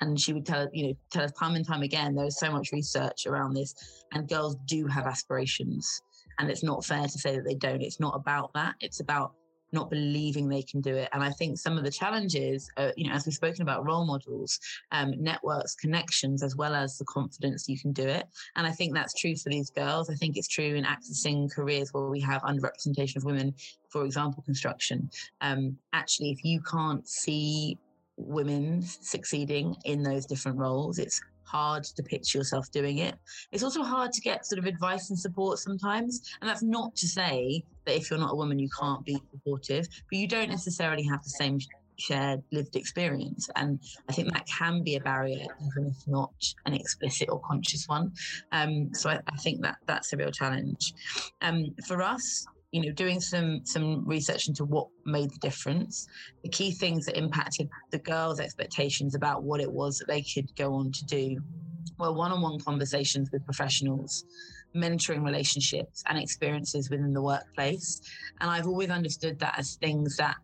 And 0.00 0.20
she 0.20 0.32
would 0.32 0.46
tell 0.46 0.62
us, 0.62 0.69
you 0.73 0.88
know 0.88 0.94
tell 1.11 1.25
us 1.25 1.32
time 1.32 1.55
and 1.55 1.67
time 1.67 1.82
again 1.82 2.14
there 2.14 2.26
is 2.26 2.38
so 2.38 2.50
much 2.50 2.73
research 2.73 3.26
around 3.26 3.55
this, 3.55 4.05
and 4.12 4.29
girls 4.29 4.56
do 4.67 4.87
have 4.87 5.06
aspirations, 5.06 6.02
and 6.38 6.50
it's 6.50 6.62
not 6.62 6.84
fair 6.84 7.05
to 7.05 7.19
say 7.19 7.37
that 7.37 7.44
they 7.44 7.55
don't. 7.55 7.82
It's 7.82 8.00
not 8.00 8.14
about 8.17 8.52
that. 8.55 8.75
It's 8.81 9.00
about 9.00 9.32
not 9.73 9.90
believing 9.90 10.49
they 10.49 10.62
can 10.62 10.81
do 10.81 10.94
it. 10.94 11.08
And 11.12 11.23
I 11.23 11.31
think 11.31 11.58
some 11.58 11.79
of 11.79 11.84
the 11.84 11.90
challenges, 11.90 12.70
uh, 12.76 12.90
you 12.96 13.08
know, 13.08 13.14
as 13.14 13.26
we've 13.26 13.34
spoken 13.34 13.62
about 13.62 13.87
role 13.87 14.05
models, 14.05 14.58
um, 14.93 15.14
networks, 15.19 15.75
connections, 15.75 16.43
as 16.43 16.55
well 16.55 16.75
as 16.75 16.99
the 16.99 17.05
confidence 17.06 17.69
you 17.69 17.79
can 17.79 17.93
do 17.93 18.06
it. 18.06 18.26
And 18.56 18.67
I 18.67 18.70
think 18.70 18.94
that's 18.94 19.14
true 19.14 19.34
for 19.34 19.49
these 19.49 19.70
girls. 19.70 20.11
I 20.11 20.14
think 20.14 20.37
it's 20.37 20.49
true 20.49 20.75
in 20.75 20.84
accessing 20.84 21.50
careers 21.50 21.93
where 21.93 22.08
we 22.08 22.20
have 22.20 22.43
underrepresentation 22.43 23.17
of 23.17 23.25
women, 23.25 23.55
for 23.88 24.05
example, 24.05 24.43
construction. 24.43 25.11
Um, 25.40 25.79
actually, 25.93 26.31
if 26.31 26.44
you 26.44 26.61
can't 26.61 27.08
see 27.08 27.79
women 28.16 28.82
succeeding 28.82 29.76
in 29.84 30.02
those 30.02 30.26
different 30.26 30.58
roles, 30.58 30.98
it's 30.98 31.20
hard 31.44 31.84
to 31.84 32.02
picture 32.02 32.38
yourself 32.38 32.70
doing 32.70 32.98
it. 32.98 33.14
It's 33.52 33.62
also 33.62 33.82
hard 33.82 34.12
to 34.12 34.20
get 34.20 34.46
sort 34.46 34.58
of 34.58 34.66
advice 34.66 35.10
and 35.10 35.19
support 35.19 35.58
sometimes. 35.58 36.22
And 36.40 36.48
that's 36.48 36.62
not 36.62 36.96
to 36.96 37.06
say 37.06 37.62
that 37.84 37.96
if 37.96 38.10
you're 38.10 38.19
not 38.19 38.32
a 38.32 38.36
woman, 38.36 38.58
you 38.58 38.70
can't 38.78 39.04
be 39.04 39.20
supportive, 39.31 39.86
but 40.10 40.19
you 40.19 40.26
don't 40.26 40.48
necessarily 40.48 41.04
have 41.04 41.22
the 41.22 41.31
same 41.31 41.58
shared 41.98 42.42
lived 42.52 42.74
experience. 42.74 43.48
And 43.56 43.81
I 44.08 44.12
think 44.12 44.32
that 44.32 44.46
can 44.46 44.82
be 44.82 44.96
a 44.96 45.00
barrier, 45.00 45.46
even 45.66 45.90
if 45.90 46.08
not 46.08 46.32
an 46.66 46.74
explicit 46.74 47.28
or 47.31 47.40
conscious 47.40 47.86
one. 47.86 48.12
Um, 48.50 48.94
so 48.94 49.10
I, 49.10 49.20
I, 49.26 49.36
think 49.36 49.62
that 49.62 49.76
that's 49.86 50.12
a 50.12 50.16
real 50.16 50.31
challenge. 50.31 50.94
Um, 51.42 51.74
for 51.86 52.02
us, 52.02 52.46
you 52.72 52.81
know, 52.82 52.93
doing 52.93 53.20
some 53.20 53.60
some 53.64 54.05
research 54.06 54.48
into 54.48 54.64
what 54.64 54.88
made 55.05 55.31
the 55.31 55.38
difference, 55.38 56.08
the 56.43 56.48
key 56.48 56.72
things 56.72 57.05
that 57.06 57.17
impacted 57.17 57.69
the 57.91 57.98
girls' 57.98 58.41
expectations 58.41 59.14
about 59.14 59.44
what 59.44 59.60
it 59.60 59.70
was 59.70 59.98
that 59.98 60.08
they 60.08 60.22
could 60.22 60.55
go 60.56 60.74
on 60.74 60.91
to 60.91 61.05
do 61.05 61.36
were 61.98 62.12
one-on-one 62.12 62.58
conversations 62.60 63.31
with 63.31 63.44
professionals, 63.44 64.24
mentoring 64.74 65.22
relationships 65.22 66.02
and 66.08 66.19
experiences 66.19 66.88
within 66.91 67.12
the 67.12 67.22
workplace. 67.22 68.00
And 68.41 68.50
I've 68.50 68.67
always 68.67 68.88
understood 68.88 69.38
that 69.41 69.58
as 69.58 69.76
things 69.76 70.17
that 70.17 70.36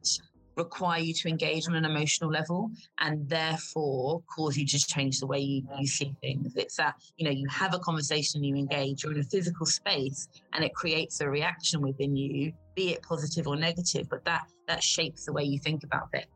require 0.59 1.01
you 1.01 1.15
to 1.15 1.29
engage 1.29 1.69
on 1.69 1.75
an 1.75 1.85
emotional 1.85 2.31
level 2.31 2.71
and 3.01 3.29
therefore 3.29 4.23
cause 4.35 4.57
you 4.57 4.67
to 4.67 4.79
change 4.79 5.21
the 5.21 5.27
way 5.27 5.39
you, 5.39 5.63
you 5.79 5.87
see 5.87 6.15
things. 6.21 6.57
It's 6.57 6.77
that, 6.77 6.97
you 7.17 7.25
know, 7.25 7.31
you 7.31 7.47
have 7.49 7.75
a 7.75 7.79
conversation, 7.79 8.45
you 8.45 8.57
engage, 8.57 9.05
you're 9.05 9.13
in 9.13 9.21
a 9.21 9.25
physical 9.25 9.65
space 9.65 10.29
and 10.53 10.65
it 10.65 10.75
creates 10.75 11.21
a 11.21 11.29
reaction 11.29 11.81
within 11.81 12.17
you, 12.17 12.53
be 12.75 12.93
it 12.93 13.03
positive 13.03 13.47
or 13.47 13.57
negative, 13.57 14.09
but 14.11 14.25
that 14.25 14.47
that 14.67 14.83
shapes 14.83 15.25
the 15.25 15.33
way 15.33 15.45
you 15.45 15.59
think 15.59 15.85
about 15.85 16.09
it. 16.13 16.27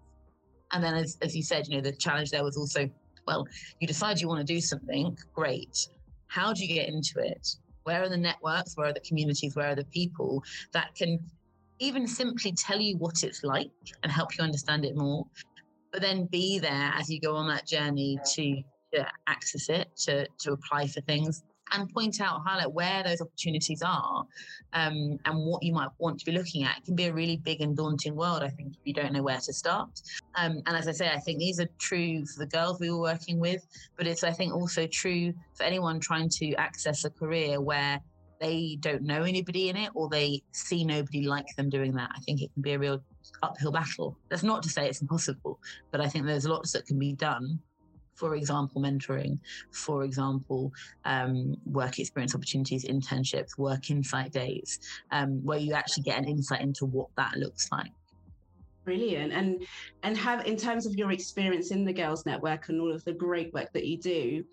And 0.72 0.82
then 0.82 0.94
as, 0.94 1.18
as 1.20 1.36
you 1.36 1.42
said, 1.42 1.68
you 1.68 1.76
know, 1.76 1.82
the 1.82 1.92
challenge 1.92 2.30
there 2.30 2.42
was 2.42 2.56
also, 2.56 2.88
well, 3.26 3.46
you 3.78 3.86
decide 3.86 4.20
you 4.20 4.28
want 4.28 4.46
to 4.46 4.54
do 4.54 4.60
something, 4.60 5.16
great. 5.34 5.88
How 6.28 6.54
do 6.54 6.64
you 6.64 6.74
get 6.74 6.88
into 6.88 7.18
it? 7.18 7.56
Where 7.84 8.02
are 8.02 8.08
the 8.08 8.16
networks? 8.16 8.74
Where 8.76 8.86
are 8.86 8.92
the 8.92 9.00
communities? 9.00 9.54
Where 9.54 9.72
are 9.72 9.74
the 9.74 9.84
people 9.84 10.42
that 10.72 10.94
can 10.94 11.18
even 11.82 12.06
simply 12.06 12.52
tell 12.52 12.80
you 12.80 12.96
what 12.96 13.24
it's 13.24 13.42
like 13.42 13.70
and 14.02 14.12
help 14.12 14.36
you 14.38 14.44
understand 14.44 14.84
it 14.84 14.96
more, 14.96 15.26
but 15.90 16.00
then 16.00 16.26
be 16.26 16.58
there 16.58 16.92
as 16.96 17.10
you 17.10 17.20
go 17.20 17.34
on 17.34 17.48
that 17.48 17.66
journey 17.66 18.18
to, 18.34 18.62
to 18.94 19.06
access 19.26 19.68
it, 19.68 19.88
to, 19.96 20.26
to 20.38 20.52
apply 20.52 20.86
for 20.86 21.00
things. 21.02 21.42
and 21.72 21.92
point 21.92 22.20
out, 22.20 22.42
highlight 22.44 22.72
where 22.72 23.02
those 23.02 23.20
opportunities 23.20 23.82
are 23.82 24.24
um, 24.74 25.18
and 25.24 25.46
what 25.46 25.62
you 25.62 25.72
might 25.72 25.88
want 25.98 26.18
to 26.18 26.24
be 26.24 26.32
looking 26.32 26.64
at. 26.64 26.78
It 26.78 26.84
can 26.84 26.94
be 26.94 27.06
a 27.06 27.12
really 27.12 27.36
big 27.36 27.60
and 27.60 27.76
daunting 27.76 28.14
world, 28.14 28.42
I 28.42 28.48
think, 28.48 28.74
if 28.74 28.80
you 28.84 28.92
don't 28.92 29.12
know 29.12 29.22
where 29.22 29.38
to 29.38 29.52
start. 29.52 30.02
Um, 30.34 30.62
and 30.66 30.76
as 30.76 30.88
I 30.88 30.92
say, 30.92 31.10
I 31.10 31.18
think 31.18 31.38
these 31.38 31.60
are 31.60 31.68
true 31.78 32.24
for 32.26 32.40
the 32.40 32.46
girls 32.46 32.78
we 32.80 32.90
were 32.90 33.00
working 33.00 33.38
with, 33.38 33.66
but 33.96 34.06
it's, 34.06 34.24
I 34.24 34.32
think, 34.32 34.54
also 34.54 34.86
true 34.86 35.32
for 35.54 35.64
anyone 35.64 36.00
trying 36.00 36.28
to 36.30 36.54
access 36.54 37.04
a 37.04 37.10
career 37.10 37.60
where 37.60 38.00
they 38.42 38.76
don't 38.80 39.02
know 39.02 39.22
anybody 39.22 39.68
in 39.68 39.76
it 39.76 39.90
or 39.94 40.08
they 40.08 40.42
see 40.50 40.84
nobody 40.84 41.22
like 41.26 41.46
them 41.56 41.70
doing 41.70 41.92
that. 41.92 42.11
I 42.14 42.18
think 42.20 42.42
it 42.42 42.52
can 42.52 42.62
be 42.62 42.72
a 42.72 42.78
real 42.78 43.00
uphill 43.42 43.70
battle. 43.72 44.18
That's 44.28 44.42
not 44.42 44.62
to 44.64 44.68
say 44.68 44.88
it's 44.88 45.00
impossible, 45.06 45.61
but 45.92 46.00
I 46.00 46.08
think 46.08 46.26
there's 46.26 46.46
lots 46.46 46.72
that 46.72 46.87
can 46.87 46.99
be 46.99 47.12
done 47.12 47.61
for 48.14 48.37
example, 48.37 48.80
mentoring, 48.80 49.38
for 49.72 50.04
example, 50.04 50.70
um, 51.06 51.56
work 51.64 51.99
experience 51.99 52.34
opportunities, 52.34 52.84
internships, 52.84 53.58
work 53.58 53.90
insight 53.90 54.30
days, 54.32 54.78
um, 55.11 55.44
where 55.44 55.58
you 55.58 55.72
actually 55.72 56.04
get 56.04 56.18
an 56.18 56.28
insight 56.28 56.61
into 56.61 56.84
what 56.84 57.08
that 57.16 57.37
looks 57.37 57.72
like. 57.72 57.90
Brilliant. 58.84 59.32
And 59.32 59.64
and 60.02 60.16
have 60.16 60.44
in 60.46 60.56
terms 60.56 60.86
of 60.86 60.94
your 60.96 61.12
experience 61.12 61.70
in 61.70 61.84
the 61.84 61.92
Girls 61.92 62.26
Network 62.26 62.68
and 62.68 62.80
all 62.80 62.92
of 62.92 63.04
the 63.04 63.12
great 63.12 63.52
work 63.52 63.72
that 63.74 63.86
you 63.86 63.96
do, 63.98 64.44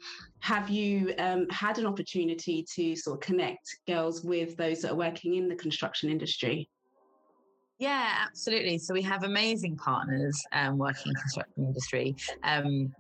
have 0.42 0.70
you 0.70 1.16
um, 1.18 1.48
had 1.50 1.80
an 1.80 1.88
opportunity 1.88 2.64
to 2.76 2.96
sort 2.96 3.18
of 3.18 3.22
connect 3.22 3.80
girls 3.88 4.24
with 4.24 4.56
those 4.56 4.82
that 4.82 4.92
are 4.92 4.96
working 4.96 5.36
in 5.36 5.50
the 5.50 5.56
construction 5.56 6.10
industry? 6.10 6.70
Yeah, 7.80 8.18
absolutely. 8.28 8.78
So 8.78 8.94
we 8.94 9.02
have 9.04 9.24
amazing 9.24 9.78
partners 9.78 10.40
um, 10.52 10.78
working 10.78 11.12
in 11.12 11.16
construction 11.16 11.66
industry. 11.66 12.16
Um, 12.44 12.94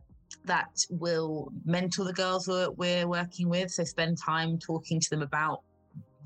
that 0.45 0.69
will 0.89 1.51
mentor 1.65 2.05
the 2.05 2.13
girls 2.13 2.47
we're, 2.47 2.71
we're 2.71 3.07
working 3.07 3.49
with. 3.49 3.71
So 3.71 3.83
spend 3.83 4.17
time 4.17 4.57
talking 4.57 4.99
to 4.99 5.09
them 5.09 5.21
about 5.21 5.63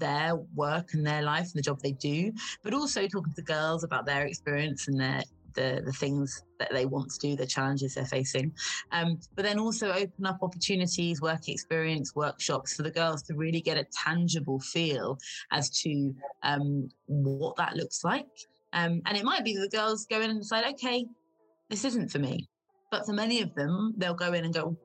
their 0.03 0.35
work 0.63 0.93
and 0.93 1.05
their 1.05 1.21
life 1.21 1.47
and 1.51 1.55
the 1.55 1.61
job 1.69 1.79
they 1.81 1.93
do, 1.93 2.31
but 2.63 2.73
also 2.73 3.07
talking 3.07 3.31
to 3.31 3.41
the 3.43 3.53
girls 3.57 3.83
about 3.83 4.05
their 4.05 4.25
experience 4.25 4.87
and 4.87 4.99
their 4.99 5.23
the, 5.55 5.83
the 5.85 5.91
things 5.91 6.43
that 6.59 6.71
they 6.71 6.85
want 6.85 7.11
to 7.11 7.19
do, 7.19 7.35
the 7.35 7.45
challenges 7.45 7.93
they're 7.93 8.05
facing. 8.05 8.51
Um, 8.91 9.19
but 9.35 9.45
then 9.45 9.59
also 9.59 9.91
open 9.91 10.25
up 10.25 10.39
opportunities, 10.41 11.21
work 11.21 11.47
experience, 11.47 12.15
workshops 12.15 12.75
for 12.75 12.81
the 12.81 12.91
girls 12.91 13.21
to 13.23 13.35
really 13.35 13.61
get 13.61 13.77
a 13.77 13.85
tangible 14.05 14.59
feel 14.59 15.19
as 15.51 15.69
to 15.81 16.15
um, 16.41 16.89
what 17.05 17.55
that 17.57 17.75
looks 17.75 18.03
like. 18.03 18.25
Um, 18.73 19.01
and 19.05 19.15
it 19.15 19.23
might 19.23 19.43
be 19.43 19.55
the 19.55 19.69
girls 19.69 20.07
go 20.07 20.21
in 20.21 20.31
and 20.31 20.41
decide, 20.41 20.65
okay, 20.73 21.05
this 21.69 21.85
isn't 21.85 22.09
for 22.09 22.19
me. 22.19 22.47
But 22.91 23.05
for 23.05 23.13
many 23.13 23.41
of 23.41 23.53
them, 23.53 23.93
they'll 23.97 24.13
go 24.25 24.33
in 24.33 24.45
and 24.45 24.53
go, 24.53 24.75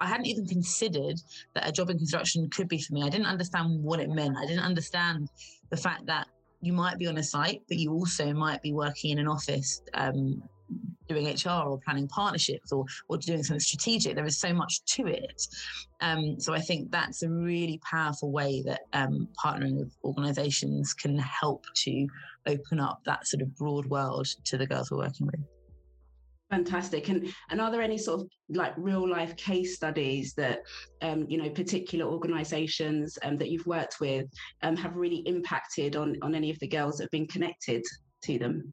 I 0.00 0.06
hadn't 0.06 0.26
even 0.26 0.46
considered 0.46 1.20
that 1.54 1.68
a 1.68 1.72
job 1.72 1.90
in 1.90 1.98
construction 1.98 2.48
could 2.50 2.68
be 2.68 2.78
for 2.78 2.94
me. 2.94 3.02
I 3.02 3.08
didn't 3.08 3.26
understand 3.26 3.82
what 3.82 4.00
it 4.00 4.08
meant. 4.08 4.36
I 4.36 4.46
didn't 4.46 4.64
understand 4.64 5.28
the 5.70 5.76
fact 5.76 6.06
that 6.06 6.28
you 6.60 6.72
might 6.72 6.98
be 6.98 7.06
on 7.06 7.18
a 7.18 7.22
site, 7.22 7.62
but 7.68 7.76
you 7.76 7.92
also 7.92 8.32
might 8.32 8.62
be 8.62 8.72
working 8.72 9.10
in 9.10 9.18
an 9.18 9.28
office 9.28 9.82
um, 9.94 10.42
doing 11.08 11.26
HR 11.26 11.68
or 11.68 11.78
planning 11.84 12.08
partnerships 12.08 12.72
or, 12.72 12.84
or 13.08 13.18
doing 13.18 13.42
something 13.42 13.60
strategic. 13.60 14.16
There 14.16 14.26
is 14.26 14.38
so 14.38 14.52
much 14.52 14.84
to 14.84 15.06
it. 15.06 15.46
Um, 16.00 16.40
so 16.40 16.54
I 16.54 16.60
think 16.60 16.90
that's 16.90 17.22
a 17.22 17.28
really 17.28 17.80
powerful 17.88 18.32
way 18.32 18.62
that 18.66 18.82
um, 18.92 19.28
partnering 19.42 19.78
with 19.78 19.96
organizations 20.04 20.92
can 20.94 21.18
help 21.18 21.64
to 21.74 22.06
open 22.46 22.80
up 22.80 23.00
that 23.04 23.26
sort 23.26 23.42
of 23.42 23.56
broad 23.56 23.86
world 23.86 24.26
to 24.44 24.58
the 24.58 24.66
girls 24.66 24.90
we're 24.90 24.98
working 24.98 25.26
with. 25.26 25.40
Fantastic. 26.50 27.08
And 27.08 27.32
and 27.50 27.60
are 27.60 27.72
there 27.72 27.82
any 27.82 27.98
sort 27.98 28.20
of 28.20 28.28
like 28.50 28.72
real 28.76 29.08
life 29.08 29.36
case 29.36 29.74
studies 29.74 30.32
that 30.34 30.60
um, 31.02 31.26
you 31.28 31.38
know 31.38 31.50
particular 31.50 32.06
organisations 32.06 33.18
um, 33.22 33.36
that 33.38 33.50
you've 33.50 33.66
worked 33.66 33.96
with 34.00 34.26
um, 34.62 34.76
have 34.76 34.96
really 34.96 35.22
impacted 35.26 35.96
on 35.96 36.16
on 36.22 36.34
any 36.34 36.50
of 36.50 36.58
the 36.60 36.68
girls 36.68 36.98
that 36.98 37.04
have 37.04 37.10
been 37.10 37.26
connected 37.26 37.82
to 38.22 38.38
them? 38.38 38.72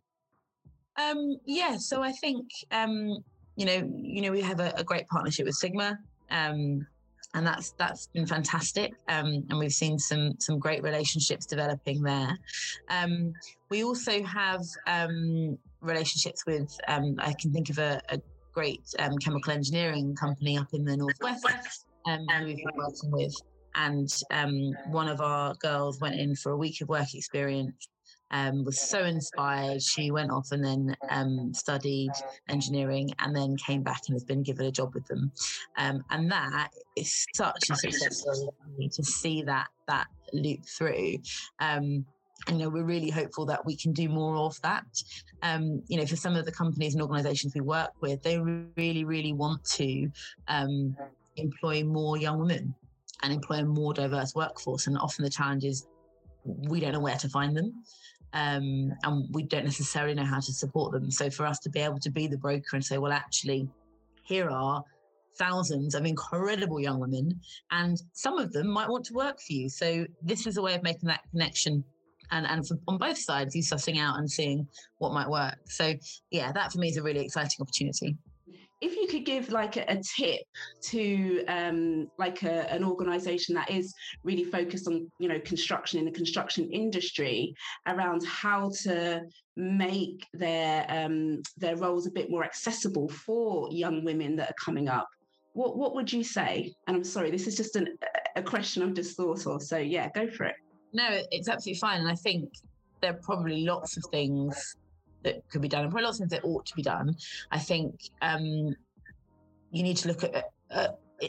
Um, 1.01 1.37
yeah. 1.45 1.77
So 1.77 2.03
I 2.03 2.11
think 2.11 2.47
um, 2.69 3.17
you 3.55 3.65
know 3.65 3.91
you 3.91 4.21
know 4.21 4.31
we 4.31 4.41
have 4.41 4.59
a, 4.59 4.71
a 4.77 4.83
great 4.83 5.07
partnership 5.07 5.47
with 5.47 5.55
Sigma. 5.55 5.97
Um, 6.29 6.85
and 7.33 7.45
that's 7.45 7.71
that's 7.71 8.07
been 8.07 8.25
fantastic, 8.25 8.93
um, 9.09 9.43
and 9.49 9.57
we've 9.57 9.73
seen 9.73 9.97
some 9.97 10.33
some 10.39 10.59
great 10.59 10.83
relationships 10.83 11.45
developing 11.45 12.01
there. 12.01 12.37
Um, 12.89 13.33
we 13.69 13.83
also 13.83 14.23
have 14.23 14.61
um, 14.87 15.57
relationships 15.81 16.45
with, 16.45 16.69
um, 16.87 17.15
I 17.19 17.33
can 17.33 17.51
think 17.51 17.69
of 17.69 17.77
a, 17.77 18.01
a 18.09 18.19
great 18.53 18.83
um, 18.99 19.17
chemical 19.17 19.51
engineering 19.51 20.15
company 20.15 20.57
up 20.57 20.67
in 20.73 20.85
the 20.85 20.97
northwest 20.97 21.85
um, 22.05 22.25
we've 22.45 22.57
been 22.57 22.65
working 22.75 23.11
with. 23.11 23.35
And 23.75 24.09
um, 24.31 24.73
one 24.91 25.07
of 25.07 25.19
our 25.21 25.55
girls 25.55 25.99
went 25.99 26.15
in 26.15 26.35
for 26.35 26.51
a 26.51 26.57
week 26.57 26.81
of 26.81 26.89
work 26.89 27.13
experience. 27.15 27.89
Um, 28.31 28.63
was 28.63 28.79
so 28.79 29.03
inspired. 29.03 29.81
She 29.83 30.09
went 30.09 30.31
off 30.31 30.51
and 30.51 30.65
then 30.65 30.95
um, 31.11 31.53
studied 31.53 32.09
engineering, 32.49 33.11
and 33.19 33.35
then 33.35 33.55
came 33.57 33.83
back 33.83 34.01
and 34.07 34.15
has 34.15 34.23
been 34.23 34.41
given 34.41 34.65
a 34.65 34.71
job 34.71 34.95
with 34.95 35.05
them. 35.05 35.31
Um, 35.77 36.03
and 36.09 36.31
that 36.31 36.69
is 36.95 37.27
such 37.35 37.69
a 37.69 37.75
success 37.75 38.21
story 38.21 38.89
to 38.91 39.03
see 39.03 39.43
that 39.43 39.67
that 39.87 40.07
loop 40.33 40.65
through. 40.65 41.17
Um, 41.59 42.05
and, 42.47 42.57
you 42.57 42.65
know, 42.65 42.69
we're 42.69 42.83
really 42.83 43.11
hopeful 43.11 43.45
that 43.45 43.65
we 43.65 43.75
can 43.75 43.93
do 43.93 44.09
more 44.09 44.35
of 44.37 44.59
that. 44.61 44.85
Um, 45.43 45.83
you 45.87 45.97
know, 45.97 46.05
for 46.05 46.15
some 46.15 46.35
of 46.35 46.45
the 46.45 46.51
companies 46.51 46.93
and 46.93 47.01
organizations 47.01 47.53
we 47.53 47.61
work 47.61 47.91
with, 48.01 48.21
they 48.23 48.39
really, 48.39 49.05
really 49.05 49.33
want 49.33 49.63
to 49.65 50.09
um, 50.47 50.97
employ 51.37 51.83
more 51.83 52.17
young 52.17 52.39
women 52.39 52.73
and 53.21 53.31
employ 53.31 53.57
a 53.57 53.63
more 53.63 53.93
diverse 53.93 54.33
workforce. 54.35 54.87
And 54.87 54.97
often 54.97 55.23
the 55.23 55.29
challenge 55.29 55.63
is 55.63 55.87
we 56.43 56.79
don't 56.79 56.91
know 56.91 56.99
where 56.99 57.17
to 57.17 57.29
find 57.29 57.55
them. 57.55 57.83
Um, 58.33 58.91
and 59.03 59.27
we 59.31 59.43
don't 59.43 59.63
necessarily 59.63 60.15
know 60.15 60.25
how 60.25 60.39
to 60.39 60.53
support 60.53 60.91
them. 60.91 61.11
So 61.11 61.29
for 61.29 61.45
us 61.45 61.59
to 61.59 61.69
be 61.69 61.79
able 61.79 61.99
to 61.99 62.09
be 62.09 62.27
the 62.27 62.37
broker 62.37 62.75
and 62.75 62.83
say, 62.83 62.97
well, 62.97 63.11
actually, 63.11 63.69
here 64.23 64.49
are 64.49 64.83
thousands 65.37 65.95
of 65.95 66.05
incredible 66.05 66.79
young 66.79 66.99
women, 66.99 67.39
and 67.71 68.01
some 68.13 68.37
of 68.39 68.51
them 68.51 68.67
might 68.67 68.89
want 68.89 69.05
to 69.05 69.13
work 69.13 69.39
for 69.39 69.53
you. 69.53 69.69
So 69.69 70.05
this 70.21 70.47
is 70.47 70.57
a 70.57 70.61
way 70.61 70.73
of 70.75 70.83
making 70.83 71.07
that 71.09 71.21
connection 71.31 71.83
and 72.31 72.47
and 72.47 72.67
on 72.87 72.97
both 72.97 73.17
sides, 73.17 73.55
you 73.55 73.61
sussing 73.61 73.99
out 73.99 74.17
and 74.17 74.29
seeing 74.29 74.67
what 74.97 75.13
might 75.13 75.29
work. 75.29 75.57
So 75.65 75.93
yeah, 76.31 76.51
that 76.51 76.71
for 76.71 76.79
me 76.79 76.89
is 76.89 76.97
a 76.97 77.03
really 77.03 77.21
exciting 77.21 77.57
opportunity. 77.61 78.17
If 78.83 78.95
you 78.95 79.07
could 79.07 79.25
give 79.25 79.49
like 79.49 79.77
a, 79.77 79.85
a 79.89 80.01
tip 80.17 80.41
to 80.91 81.45
um, 81.45 82.07
like 82.17 82.43
a, 82.43 82.71
an 82.71 82.83
organization 82.83 83.55
that 83.55 83.71
is 83.71 83.93
really 84.23 84.43
focused 84.43 84.87
on 84.87 85.09
you 85.19 85.29
know 85.29 85.39
construction 85.39 85.99
in 85.99 86.05
the 86.05 86.11
construction 86.11 86.69
industry 86.71 87.53
around 87.87 88.25
how 88.25 88.71
to 88.83 89.21
make 89.55 90.25
their 90.33 90.85
um, 90.89 91.41
their 91.57 91.75
roles 91.77 92.07
a 92.07 92.11
bit 92.11 92.29
more 92.29 92.43
accessible 92.43 93.07
for 93.09 93.71
young 93.71 94.03
women 94.03 94.35
that 94.35 94.49
are 94.49 94.65
coming 94.65 94.89
up, 94.89 95.07
what 95.53 95.77
what 95.77 95.95
would 95.95 96.11
you 96.11 96.23
say? 96.23 96.73
And 96.87 96.97
I'm 96.97 97.03
sorry, 97.03 97.31
this 97.31 97.47
is 97.47 97.55
just 97.55 97.75
an, 97.75 97.87
a 98.35 98.43
question 98.43 98.83
I've 98.83 98.93
just 98.93 99.15
thought 99.15 99.45
of. 99.47 99.63
So 99.63 99.77
yeah, 99.77 100.09
go 100.13 100.29
for 100.29 100.45
it. 100.45 100.55
No, 100.91 101.07
it's 101.31 101.47
absolutely 101.47 101.79
fine. 101.79 102.01
And 102.01 102.09
I 102.09 102.15
think 102.15 102.51
there 103.01 103.11
are 103.11 103.19
probably 103.23 103.63
lots 103.63 103.97
of 103.97 104.03
things 104.11 104.75
that 105.23 105.47
could 105.49 105.61
be 105.61 105.67
done 105.67 105.83
and 105.83 105.91
probably 105.91 106.05
lots 106.05 106.19
of 106.19 106.29
things 106.29 106.31
that 106.31 106.47
ought 106.47 106.65
to 106.65 106.75
be 106.75 106.81
done. 106.81 107.15
I 107.51 107.59
think 107.59 108.01
um, 108.21 108.75
you 109.71 109.83
need 109.83 109.97
to 109.97 110.07
look 110.07 110.23
at 110.23 110.45
uh, 110.71 110.87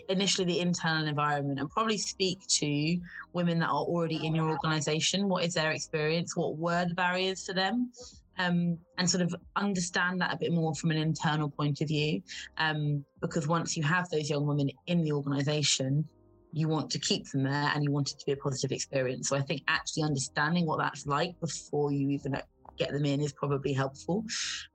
initially 0.08 0.46
the 0.46 0.60
internal 0.60 1.06
environment 1.06 1.60
and 1.60 1.70
probably 1.70 1.98
speak 1.98 2.46
to 2.46 2.98
women 3.32 3.58
that 3.60 3.68
are 3.68 3.84
already 3.84 4.24
in 4.26 4.34
your 4.34 4.50
organization. 4.50 5.28
What 5.28 5.44
is 5.44 5.54
their 5.54 5.70
experience? 5.70 6.36
What 6.36 6.56
were 6.56 6.84
the 6.86 6.94
barriers 6.94 7.46
for 7.46 7.52
them? 7.52 7.90
Um, 8.36 8.78
and 8.98 9.08
sort 9.08 9.22
of 9.22 9.34
understand 9.54 10.20
that 10.20 10.34
a 10.34 10.36
bit 10.36 10.52
more 10.52 10.74
from 10.74 10.90
an 10.90 10.96
internal 10.96 11.48
point 11.48 11.80
of 11.80 11.88
view. 11.88 12.20
Um, 12.58 13.04
because 13.20 13.46
once 13.46 13.76
you 13.76 13.84
have 13.84 14.08
those 14.10 14.28
young 14.28 14.46
women 14.46 14.70
in 14.86 15.02
the 15.02 15.12
organization, 15.12 16.08
you 16.52 16.68
want 16.68 16.90
to 16.90 16.98
keep 16.98 17.28
them 17.30 17.44
there 17.44 17.70
and 17.74 17.82
you 17.82 17.90
want 17.90 18.10
it 18.10 18.18
to 18.18 18.26
be 18.26 18.32
a 18.32 18.36
positive 18.36 18.72
experience. 18.72 19.28
So 19.28 19.36
I 19.36 19.40
think 19.40 19.62
actually 19.68 20.04
understanding 20.04 20.66
what 20.66 20.78
that's 20.78 21.06
like 21.06 21.38
before 21.40 21.92
you 21.92 22.10
even 22.10 22.36
get 22.76 22.92
them 22.92 23.04
in 23.04 23.20
is 23.20 23.32
probably 23.32 23.72
helpful. 23.72 24.24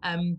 Um, 0.03 0.37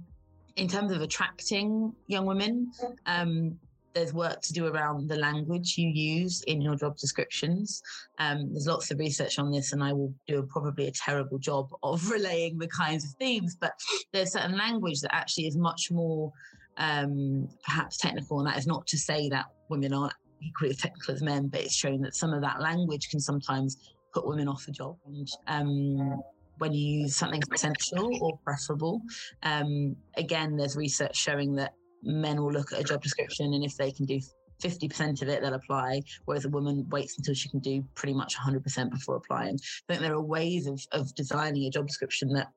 in 0.57 0.69
terms 0.69 0.93
of 0.93 1.01
attracting 1.01 1.93
young 2.07 2.27
women, 2.27 2.71
um, 3.07 3.59
there's 3.95 4.15
work 4.15 4.41
to 4.43 4.53
do 4.53 4.67
around 4.67 5.09
the 5.09 5.17
language 5.17 5.77
you 5.77 5.89
use 5.89 6.43
in 6.43 6.61
your 6.61 6.77
job 6.77 6.97
descriptions. 6.97 7.83
Um, 8.19 8.53
there's 8.53 8.67
lots 8.67 8.91
of 8.91 8.99
research 8.99 9.39
on 9.39 9.51
this, 9.51 9.73
and 9.73 9.83
I 9.83 9.93
will 9.93 10.15
do 10.29 10.47
probably 10.49 10.87
a 10.87 10.93
terrible 10.93 11.39
job 11.39 11.69
of 11.83 12.09
relaying 12.11 12.59
the 12.59 12.69
kinds 12.69 13.05
of 13.05 13.11
themes. 13.13 13.57
But 13.61 13.73
there's 14.13 14.33
certain 14.33 14.57
language 14.57 15.01
that 15.01 15.15
actually 15.15 15.47
is 15.47 15.57
much 15.57 15.91
more 15.91 16.33
um, 16.77 17.49
perhaps 17.65 17.97
technical, 17.97 18.39
and 18.39 18.49
that 18.49 18.59
is 18.59 18.67
not 18.67 18.87
to 18.89 18.99
say 18.99 19.29
that 19.31 19.47
women 19.69 19.93
aren't 19.93 20.15
equally 20.41 20.71
as 20.71 20.77
technical 20.79 21.15
as 21.15 21.23
men, 21.23 21.49
but 21.49 21.61
it's 21.61 21.75
shown 21.75 22.01
that 22.03 22.15
some 22.15 22.33
of 22.33 22.43
that 22.43 22.61
language 22.61 23.09
can 23.11 23.21
sometimes 23.21 23.77
put 24.15 24.27
women 24.27 24.49
off 24.49 24.67
a 24.69 24.73
job. 24.73 24.97
And 25.07 25.29
um, 25.47 26.23
when 26.61 26.73
you 26.73 27.01
use 27.01 27.17
something 27.17 27.43
essential 27.53 28.11
or 28.23 28.39
preferable, 28.45 29.01
um, 29.43 29.97
again, 30.17 30.57
there's 30.57 30.77
research 30.77 31.17
showing 31.17 31.55
that 31.57 31.75
men 32.03 32.41
will 32.41 32.53
look 32.53 32.73
at 32.73 32.81
a 32.81 32.85
job 32.85 33.03
description 33.03 33.53
and 33.55 33.65
if 33.65 33.77
they 33.77 33.91
can 33.91 34.07
do 34.07 34.21
50% 34.63 35.23
of 35.23 35.29
it 35.29 35.41
they'll 35.43 35.55
apply, 35.55 36.03
whereas 36.27 36.45
a 36.45 36.51
woman 36.51 36.87
waits 36.91 37.17
until 37.17 37.35
she 37.35 37.49
can 37.49 37.61
do 37.61 37.83
pretty 37.95 38.15
much 38.15 38.37
100% 38.37 38.91
before 38.91 39.17
applying. 39.17 39.55
I 39.55 39.95
think 39.95 40.01
there 40.03 40.15
are 40.15 40.21
ways 40.21 40.67
of, 40.67 40.81
of 40.93 41.15
designing 41.15 41.65
a 41.65 41.71
job 41.71 41.87
description 41.87 42.33
that 42.35 42.49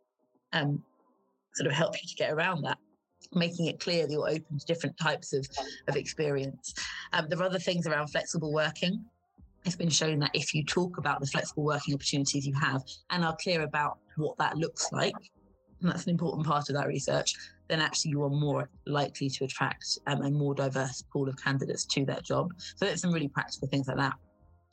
um, 0.51 0.83
sort 1.55 1.67
of 1.67 1.74
help 1.74 1.95
you 1.95 2.07
to 2.07 2.15
get 2.15 2.31
around 2.31 2.63
that 2.63 2.77
making 3.36 3.67
it 3.67 3.79
clear 3.79 4.05
that 4.05 4.12
you're 4.12 4.29
open 4.29 4.60
to 4.60 4.65
different 4.65 4.98
types 4.98 5.33
of, 5.33 5.48
of 5.88 5.95
experience. 5.95 6.74
Um, 7.13 7.27
there 7.29 7.39
are 7.39 7.45
other 7.45 7.60
things 7.60 7.88
around 7.88 8.07
flexible 8.07 8.53
working. 8.53 9.03
It's 9.65 9.75
been 9.75 9.89
shown 9.89 10.20
that 10.20 10.32
if 10.34 10.53
you 10.53 10.65
talk 10.65 10.98
about 10.98 11.22
the 11.22 11.27
flexible 11.27 11.63
working 11.63 11.93
opportunities 11.93 12.46
you 12.46 12.53
have 12.55 12.82
and 13.10 13.24
are 13.24 13.36
clear 13.41 13.62
about 13.62 13.98
what 14.17 14.38
that 14.38 14.58
looks 14.58 14.91
like, 14.91 15.15
and 15.82 15.89
that's 15.89 16.03
an 16.03 16.12
important 16.12 16.46
part 16.46 16.70
of 16.70 16.75
that 16.75 16.88
research, 16.88 17.34
then 17.70 17.79
actually 17.79 18.12
you 18.12 18.24
are 18.24 18.29
more 18.29 18.70
likely 18.86 19.29
to 19.29 19.46
attract 19.46 20.00
um, 20.08 20.22
a 20.22 20.32
more 20.32 20.53
diverse 20.53 21.03
pool 21.12 21.29
of 21.29 21.41
candidates 21.41 21.86
to 21.86 22.05
that 22.05 22.24
job. 22.24 22.51
So 22.75 22.86
there's 22.86 23.01
some 23.01 23.12
really 23.12 23.29
practical 23.29 23.67
things 23.70 23.88
like 23.88 23.98
that. 23.98 24.13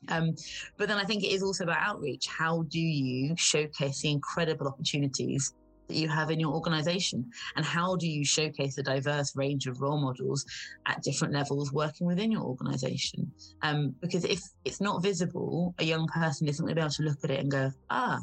Um, 0.08 0.34
but 0.76 0.88
then 0.88 0.98
I 0.98 1.04
think 1.04 1.22
it 1.22 1.28
is 1.28 1.42
also 1.42 1.64
about 1.64 1.78
outreach. 1.80 2.26
How 2.26 2.62
do 2.62 2.80
you 2.80 3.34
showcase 3.36 4.02
the 4.02 4.10
incredible 4.10 4.66
opportunities 4.66 5.54
that 5.90 5.98
you 5.98 6.08
have 6.08 6.30
in 6.30 6.40
your 6.40 6.52
organization? 6.52 7.30
And 7.56 7.64
how 7.64 7.96
do 7.96 8.08
you 8.08 8.24
showcase 8.24 8.78
a 8.78 8.82
diverse 8.82 9.36
range 9.36 9.66
of 9.66 9.80
role 9.80 10.00
models 10.00 10.46
at 10.86 11.02
different 11.02 11.34
levels 11.34 11.72
working 11.72 12.06
within 12.06 12.30
your 12.30 12.42
organization? 12.42 13.30
Um, 13.62 13.94
because 14.00 14.24
if 14.24 14.40
it's 14.64 14.80
not 14.80 15.02
visible, 15.02 15.74
a 15.78 15.84
young 15.84 16.06
person 16.06 16.48
isn't 16.48 16.64
going 16.64 16.74
to 16.74 16.80
be 16.80 16.82
able 16.82 16.90
to 16.90 17.02
look 17.02 17.18
at 17.24 17.30
it 17.30 17.40
and 17.40 17.50
go, 17.50 17.70
ah, 17.90 18.20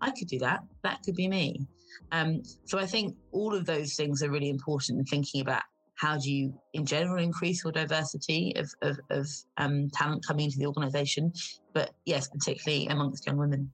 I 0.00 0.10
could 0.10 0.28
do 0.28 0.38
that. 0.40 0.60
That 0.82 1.02
could 1.04 1.14
be 1.14 1.28
me. 1.28 1.66
Um, 2.10 2.42
so 2.64 2.78
I 2.78 2.86
think 2.86 3.16
all 3.32 3.54
of 3.54 3.66
those 3.66 3.94
things 3.94 4.22
are 4.22 4.30
really 4.30 4.48
important 4.48 4.98
in 4.98 5.04
thinking 5.04 5.42
about 5.42 5.62
how 5.94 6.18
do 6.18 6.32
you, 6.32 6.52
in 6.72 6.84
general, 6.84 7.22
increase 7.22 7.62
your 7.62 7.72
diversity 7.72 8.54
of, 8.56 8.72
of, 8.82 8.98
of 9.10 9.28
um, 9.58 9.88
talent 9.90 10.26
coming 10.26 10.46
into 10.46 10.58
the 10.58 10.66
organization, 10.66 11.32
but 11.74 11.90
yes, 12.06 12.28
particularly 12.28 12.86
amongst 12.88 13.26
young 13.26 13.36
women. 13.36 13.70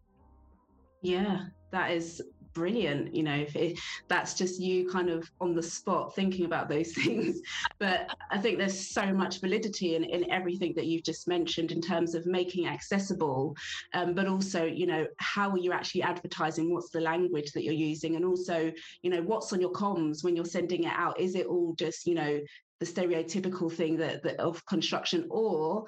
Yeah, 1.00 1.44
that 1.70 1.92
is 1.92 2.20
brilliant 2.52 3.14
you 3.14 3.22
know 3.22 3.34
if 3.34 3.54
it, 3.56 3.78
that's 4.08 4.34
just 4.34 4.60
you 4.60 4.88
kind 4.88 5.10
of 5.10 5.30
on 5.40 5.54
the 5.54 5.62
spot 5.62 6.14
thinking 6.14 6.44
about 6.44 6.68
those 6.68 6.92
things. 6.98 7.40
But 7.78 8.14
i 8.30 8.38
think 8.38 8.58
there's 8.58 8.88
so 8.88 9.12
much 9.12 9.40
validity 9.40 9.94
in, 9.94 10.04
in 10.04 10.30
everything 10.30 10.72
that 10.74 10.86
you've 10.86 11.04
just 11.04 11.28
mentioned 11.28 11.72
in 11.72 11.80
terms 11.80 12.14
of 12.14 12.26
making 12.26 12.66
accessible 12.66 13.56
um, 13.94 14.14
but 14.14 14.26
also 14.26 14.64
you 14.64 14.86
know 14.86 15.06
how 15.18 15.50
are 15.50 15.58
you 15.58 15.72
actually 15.72 16.02
advertising? 16.02 16.72
What's 16.72 16.90
the 16.90 17.00
language 17.00 17.52
that 17.52 17.64
you're 17.64 17.74
using? 17.74 18.16
And 18.16 18.24
also 18.24 18.72
you 19.02 19.10
know 19.10 19.22
what's 19.22 19.52
on 19.52 19.60
your 19.60 19.72
comms 19.72 20.24
when 20.24 20.36
you're 20.36 20.44
sending 20.44 20.84
it 20.84 20.92
out? 20.94 21.20
Is 21.20 21.34
it 21.34 21.46
all 21.46 21.74
just 21.74 22.06
you 22.06 22.14
know 22.14 22.40
the 22.80 22.86
stereotypical 22.86 23.72
thing 23.72 23.96
that, 23.96 24.22
that 24.22 24.38
of 24.38 24.64
construction? 24.66 25.26
Or 25.30 25.86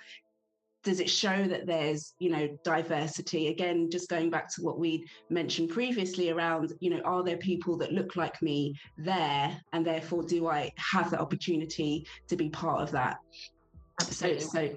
does 0.83 1.01
it 1.01 1.11
show 1.11 1.45
that 1.45 1.67
there's 1.67 2.15
you 2.19 2.31
know 2.31 2.49
diversity? 2.65 3.49
Again 3.49 3.91
just 3.91 4.09
going 4.09 4.31
back 4.31 4.53
to 4.55 4.63
what 4.63 4.79
we 4.79 5.07
mentioned 5.29 5.71
previously 5.71 6.31
around 6.31 6.73
you 6.81 6.91
know 6.91 7.01
are 7.05 7.23
there 7.23 7.37
people 7.37 7.77
that 7.79 7.93
look 7.93 8.17
like 8.17 8.41
me 8.43 8.75
there 8.99 9.59
and 9.73 9.87
therefore 9.87 10.23
do 10.23 10.49
i 10.49 10.73
have 10.77 11.11
the 11.11 11.19
opportunity 11.19 12.07
to 12.29 12.37
be 12.37 12.49
part 12.49 12.81
of 12.83 12.91
that? 12.93 13.19
Absolutely. 14.01 14.41
so 14.41 14.49
so 14.49 14.71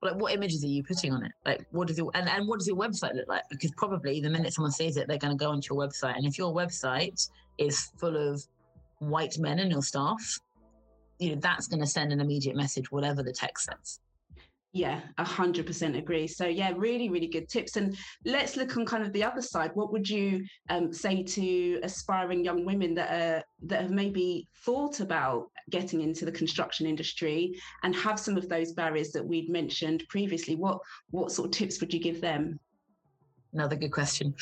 like 0.00 0.14
what 0.14 0.32
images 0.32 0.62
are 0.62 0.68
you 0.68 0.84
putting 0.84 1.12
on 1.12 1.24
it? 1.24 1.32
Like 1.44 1.66
what 1.72 1.88
does 1.88 1.98
your 1.98 2.10
and, 2.14 2.28
and 2.28 2.46
what 2.46 2.58
does 2.58 2.68
your 2.68 2.76
website 2.76 3.14
look 3.14 3.28
like? 3.28 3.42
Because 3.50 3.72
probably 3.76 4.20
the 4.20 4.30
minute 4.30 4.52
someone 4.52 4.72
sees 4.72 4.96
it 4.96 5.08
they're 5.08 5.18
going 5.18 5.36
to 5.36 5.44
go 5.44 5.50
onto 5.50 5.74
your 5.74 5.86
website. 5.86 6.16
And 6.16 6.24
if 6.24 6.38
your 6.38 6.54
website 6.54 7.28
is 7.58 7.90
full 7.98 8.16
of 8.16 8.42
white 9.00 9.38
men 9.38 9.58
and 9.58 9.70
your 9.70 9.82
staff 9.82 10.40
you 11.18 11.30
know 11.30 11.40
that's 11.40 11.66
going 11.66 11.80
to 11.80 11.86
send 11.86 12.12
an 12.12 12.20
immediate 12.20 12.56
message 12.56 12.90
whatever 12.90 13.22
the 13.22 13.32
text 13.32 13.66
says 13.66 14.00
yeah, 14.72 15.00
a 15.16 15.24
hundred 15.24 15.66
percent 15.66 15.96
agree. 15.96 16.26
So 16.26 16.46
yeah, 16.46 16.72
really, 16.76 17.08
really 17.08 17.26
good 17.26 17.48
tips. 17.48 17.76
And 17.76 17.96
let's 18.24 18.56
look 18.56 18.76
on 18.76 18.84
kind 18.84 19.02
of 19.02 19.12
the 19.12 19.24
other 19.24 19.40
side. 19.40 19.70
What 19.74 19.92
would 19.92 20.08
you 20.08 20.44
um, 20.68 20.92
say 20.92 21.22
to 21.22 21.80
aspiring 21.82 22.44
young 22.44 22.64
women 22.66 22.94
that 22.94 23.10
are 23.10 23.42
that 23.62 23.82
have 23.82 23.90
maybe 23.90 24.46
thought 24.64 25.00
about 25.00 25.46
getting 25.70 26.02
into 26.02 26.24
the 26.24 26.32
construction 26.32 26.86
industry 26.86 27.58
and 27.82 27.94
have 27.96 28.20
some 28.20 28.36
of 28.36 28.48
those 28.48 28.72
barriers 28.72 29.10
that 29.12 29.26
we'd 29.26 29.48
mentioned 29.48 30.04
previously? 30.08 30.54
What 30.54 30.78
what 31.10 31.32
sort 31.32 31.46
of 31.46 31.52
tips 31.52 31.80
would 31.80 31.94
you 31.94 32.00
give 32.00 32.20
them? 32.20 32.60
Another 33.54 33.76
good 33.76 33.92
question. 33.92 34.34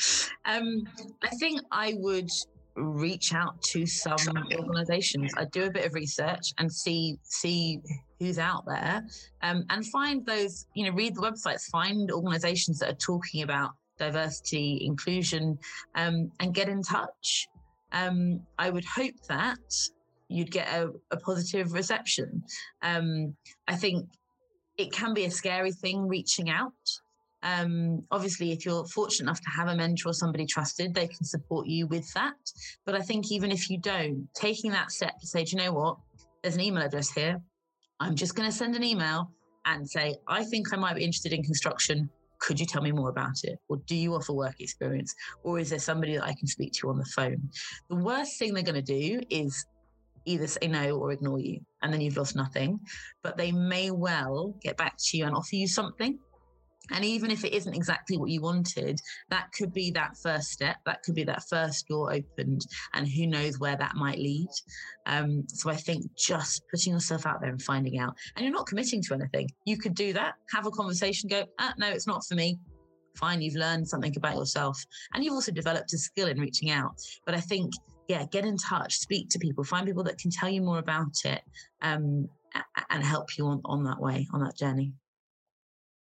Um, 0.43 0.85
I 1.23 1.29
think 1.39 1.61
I 1.71 1.93
would 1.97 2.29
reach 2.75 3.33
out 3.33 3.61
to 3.61 3.85
some 3.85 4.17
organizations. 4.59 5.31
I 5.37 5.45
do 5.45 5.63
a 5.63 5.71
bit 5.71 5.85
of 5.85 5.93
research 5.93 6.53
and 6.57 6.71
see 6.71 7.17
see 7.23 7.79
who's 8.19 8.39
out 8.39 8.65
there 8.65 9.05
um, 9.41 9.63
and 9.69 9.85
find 9.87 10.25
those, 10.25 10.65
you 10.73 10.85
know, 10.85 10.91
read 10.91 11.15
the 11.15 11.21
websites, 11.21 11.65
find 11.69 12.11
organizations 12.11 12.79
that 12.79 12.89
are 12.89 12.95
talking 12.95 13.43
about 13.43 13.71
diversity, 13.97 14.79
inclusion, 14.85 15.57
um, 15.95 16.31
and 16.39 16.53
get 16.53 16.69
in 16.69 16.81
touch. 16.81 17.47
Um, 17.91 18.41
I 18.57 18.69
would 18.69 18.85
hope 18.85 19.15
that 19.27 19.57
you'd 20.29 20.51
get 20.51 20.67
a, 20.67 20.91
a 21.11 21.17
positive 21.17 21.73
reception. 21.73 22.43
Um, 22.81 23.35
I 23.67 23.75
think 23.75 24.09
it 24.77 24.91
can 24.91 25.13
be 25.13 25.25
a 25.25 25.31
scary 25.31 25.71
thing 25.71 26.07
reaching 26.07 26.49
out. 26.49 26.73
Um, 27.43 28.03
obviously, 28.11 28.51
if 28.51 28.65
you're 28.65 28.85
fortunate 28.87 29.25
enough 29.25 29.41
to 29.41 29.49
have 29.49 29.67
a 29.67 29.75
mentor 29.75 30.09
or 30.09 30.13
somebody 30.13 30.45
trusted, 30.45 30.93
they 30.93 31.07
can 31.07 31.23
support 31.23 31.67
you 31.67 31.87
with 31.87 32.11
that. 32.13 32.33
But 32.85 32.95
I 32.95 32.99
think 32.99 33.31
even 33.31 33.51
if 33.51 33.69
you 33.69 33.77
don't, 33.77 34.27
taking 34.33 34.71
that 34.71 34.91
step 34.91 35.19
to 35.19 35.27
say, 35.27 35.43
do 35.43 35.51
you 35.51 35.63
know 35.63 35.73
what? 35.73 35.97
There's 36.41 36.55
an 36.55 36.61
email 36.61 36.83
address 36.83 37.09
here. 37.11 37.41
I'm 37.99 38.15
just 38.15 38.35
going 38.35 38.49
to 38.49 38.55
send 38.55 38.75
an 38.75 38.83
email 38.83 39.31
and 39.65 39.89
say, 39.89 40.15
I 40.27 40.43
think 40.43 40.73
I 40.73 40.77
might 40.77 40.95
be 40.95 41.03
interested 41.03 41.33
in 41.33 41.43
construction. 41.43 42.09
Could 42.39 42.59
you 42.59 42.65
tell 42.65 42.81
me 42.81 42.91
more 42.91 43.09
about 43.09 43.43
it? 43.43 43.57
Or 43.67 43.77
do 43.87 43.95
you 43.95 44.13
offer 44.13 44.33
work 44.33 44.59
experience? 44.59 45.13
Or 45.43 45.59
is 45.59 45.71
there 45.71 45.79
somebody 45.79 46.15
that 46.15 46.23
I 46.23 46.33
can 46.33 46.47
speak 46.47 46.73
to 46.73 46.89
on 46.89 46.97
the 46.97 47.05
phone? 47.05 47.49
The 47.89 47.95
worst 47.95 48.37
thing 48.37 48.53
they're 48.53 48.63
going 48.63 48.75
to 48.75 48.81
do 48.81 49.21
is 49.29 49.65
either 50.25 50.45
say 50.45 50.67
no 50.67 50.97
or 50.97 51.11
ignore 51.11 51.39
you, 51.39 51.59
and 51.81 51.91
then 51.91 52.01
you've 52.01 52.17
lost 52.17 52.35
nothing. 52.35 52.79
But 53.23 53.37
they 53.37 53.51
may 53.51 53.91
well 53.91 54.55
get 54.61 54.77
back 54.77 54.95
to 54.97 55.17
you 55.17 55.25
and 55.25 55.35
offer 55.35 55.55
you 55.55 55.67
something 55.67 56.19
and 56.91 57.03
even 57.03 57.31
if 57.31 57.43
it 57.43 57.53
isn't 57.53 57.73
exactly 57.73 58.17
what 58.17 58.29
you 58.29 58.41
wanted, 58.41 58.99
that 59.29 59.51
could 59.51 59.73
be 59.73 59.91
that 59.91 60.17
first 60.17 60.49
step. 60.49 60.77
That 60.85 61.03
could 61.03 61.15
be 61.15 61.23
that 61.25 61.43
first 61.49 61.87
door 61.87 62.13
opened, 62.13 62.65
and 62.93 63.07
who 63.07 63.27
knows 63.27 63.59
where 63.59 63.75
that 63.75 63.95
might 63.95 64.19
lead. 64.19 64.49
Um, 65.05 65.45
so 65.47 65.69
I 65.69 65.75
think 65.75 66.05
just 66.15 66.63
putting 66.69 66.93
yourself 66.93 67.25
out 67.25 67.41
there 67.41 67.49
and 67.49 67.61
finding 67.61 67.99
out, 67.99 68.15
and 68.35 68.45
you're 68.45 68.53
not 68.53 68.67
committing 68.67 69.01
to 69.03 69.13
anything. 69.13 69.49
You 69.65 69.77
could 69.77 69.95
do 69.95 70.13
that, 70.13 70.35
have 70.53 70.65
a 70.65 70.71
conversation, 70.71 71.29
go, 71.29 71.45
ah, 71.59 71.73
no, 71.77 71.87
it's 71.89 72.07
not 72.07 72.25
for 72.25 72.35
me. 72.35 72.59
Fine, 73.15 73.41
you've 73.41 73.55
learned 73.55 73.87
something 73.87 74.13
about 74.15 74.35
yourself, 74.35 74.83
and 75.13 75.23
you've 75.23 75.33
also 75.33 75.51
developed 75.51 75.93
a 75.93 75.97
skill 75.97 76.27
in 76.27 76.39
reaching 76.39 76.69
out. 76.69 76.93
But 77.25 77.35
I 77.35 77.39
think, 77.39 77.73
yeah, 78.07 78.25
get 78.25 78.45
in 78.45 78.57
touch, 78.57 78.95
speak 78.95 79.29
to 79.29 79.39
people, 79.39 79.63
find 79.63 79.87
people 79.87 80.03
that 80.03 80.19
can 80.19 80.29
tell 80.29 80.49
you 80.49 80.61
more 80.61 80.77
about 80.77 81.15
it, 81.25 81.41
um, 81.81 82.27
and 82.89 83.03
help 83.03 83.37
you 83.37 83.45
on, 83.47 83.61
on 83.65 83.83
that 83.83 83.99
way, 83.99 84.27
on 84.33 84.43
that 84.43 84.55
journey. 84.55 84.93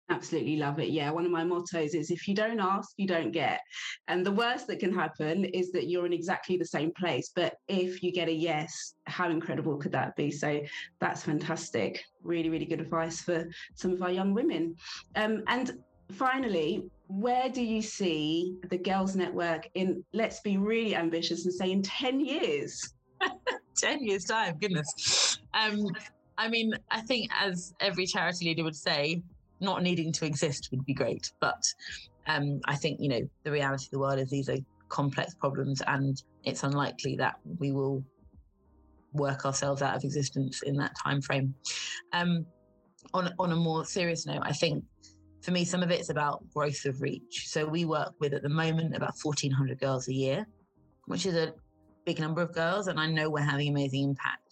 Absolutely 0.09 0.57
love 0.57 0.79
it. 0.79 0.89
Yeah, 0.89 1.11
one 1.11 1.25
of 1.25 1.31
my 1.31 1.43
mottos 1.43 1.93
is 1.93 2.11
if 2.11 2.27
you 2.27 2.35
don't 2.35 2.59
ask, 2.59 2.91
you 2.97 3.07
don't 3.07 3.31
get. 3.31 3.61
And 4.09 4.25
the 4.25 4.31
worst 4.31 4.67
that 4.67 4.79
can 4.79 4.93
happen 4.93 5.45
is 5.45 5.71
that 5.71 5.87
you're 5.87 6.05
in 6.05 6.13
exactly 6.13 6.57
the 6.57 6.65
same 6.65 6.91
place. 6.91 7.31
But 7.33 7.55
if 7.69 8.03
you 8.03 8.11
get 8.11 8.27
a 8.27 8.33
yes, 8.33 8.95
how 9.05 9.29
incredible 9.29 9.77
could 9.77 9.93
that 9.93 10.15
be? 10.17 10.29
So 10.29 10.61
that's 10.99 11.23
fantastic. 11.23 12.03
Really, 12.21 12.49
really 12.49 12.65
good 12.65 12.81
advice 12.81 13.21
for 13.21 13.47
some 13.75 13.93
of 13.93 14.01
our 14.01 14.11
young 14.11 14.33
women. 14.33 14.75
Um, 15.15 15.43
and 15.47 15.71
finally, 16.11 16.83
where 17.07 17.49
do 17.49 17.61
you 17.61 17.81
see 17.81 18.57
the 18.69 18.77
Girls 18.77 19.15
Network 19.15 19.69
in, 19.73 20.03
let's 20.13 20.41
be 20.41 20.57
really 20.57 20.95
ambitious 20.95 21.45
and 21.45 21.53
say 21.53 21.71
in 21.71 21.81
10 21.81 22.19
years? 22.19 22.93
10 23.77 24.03
years' 24.03 24.25
time, 24.25 24.57
goodness. 24.59 25.39
Um, 25.53 25.87
I 26.37 26.49
mean, 26.49 26.73
I 26.91 27.01
think 27.01 27.29
as 27.33 27.73
every 27.79 28.05
charity 28.05 28.45
leader 28.45 28.63
would 28.63 28.75
say, 28.75 29.21
not 29.63 29.83
needing 29.83 30.11
to 30.13 30.25
exist 30.25 30.69
would 30.71 30.85
be 30.85 30.93
great. 30.93 31.31
But 31.39 31.63
um, 32.27 32.59
I 32.65 32.75
think, 32.75 32.99
you 32.99 33.09
know, 33.09 33.21
the 33.43 33.51
reality 33.51 33.85
of 33.85 33.91
the 33.91 33.99
world 33.99 34.19
is 34.19 34.29
these 34.29 34.49
are 34.49 34.57
complex 34.89 35.33
problems 35.33 35.81
and 35.87 36.21
it's 36.43 36.63
unlikely 36.63 37.15
that 37.17 37.35
we 37.59 37.71
will 37.71 38.03
work 39.13 39.45
ourselves 39.45 39.81
out 39.81 39.95
of 39.95 40.03
existence 40.03 40.61
in 40.63 40.75
that 40.77 40.93
time 41.03 41.21
frame. 41.21 41.53
Um, 42.11 42.45
on, 43.13 43.33
on 43.39 43.51
a 43.51 43.55
more 43.55 43.85
serious 43.85 44.25
note, 44.25 44.41
I 44.43 44.53
think 44.53 44.83
for 45.41 45.51
me, 45.51 45.65
some 45.65 45.83
of 45.83 45.91
it's 45.91 46.09
about 46.09 46.49
growth 46.53 46.85
of 46.85 47.01
reach. 47.01 47.47
So 47.47 47.65
we 47.65 47.85
work 47.85 48.13
with 48.19 48.33
at 48.33 48.43
the 48.43 48.49
moment 48.49 48.95
about 48.95 49.13
1,400 49.21 49.79
girls 49.79 50.07
a 50.07 50.13
year, 50.13 50.47
which 51.05 51.25
is 51.25 51.35
a 51.35 51.53
big 52.05 52.19
number 52.19 52.41
of 52.41 52.53
girls, 52.53 52.87
and 52.87 52.99
I 52.99 53.07
know 53.07 53.29
we're 53.29 53.41
having 53.41 53.69
amazing 53.69 54.03
impact. 54.03 54.42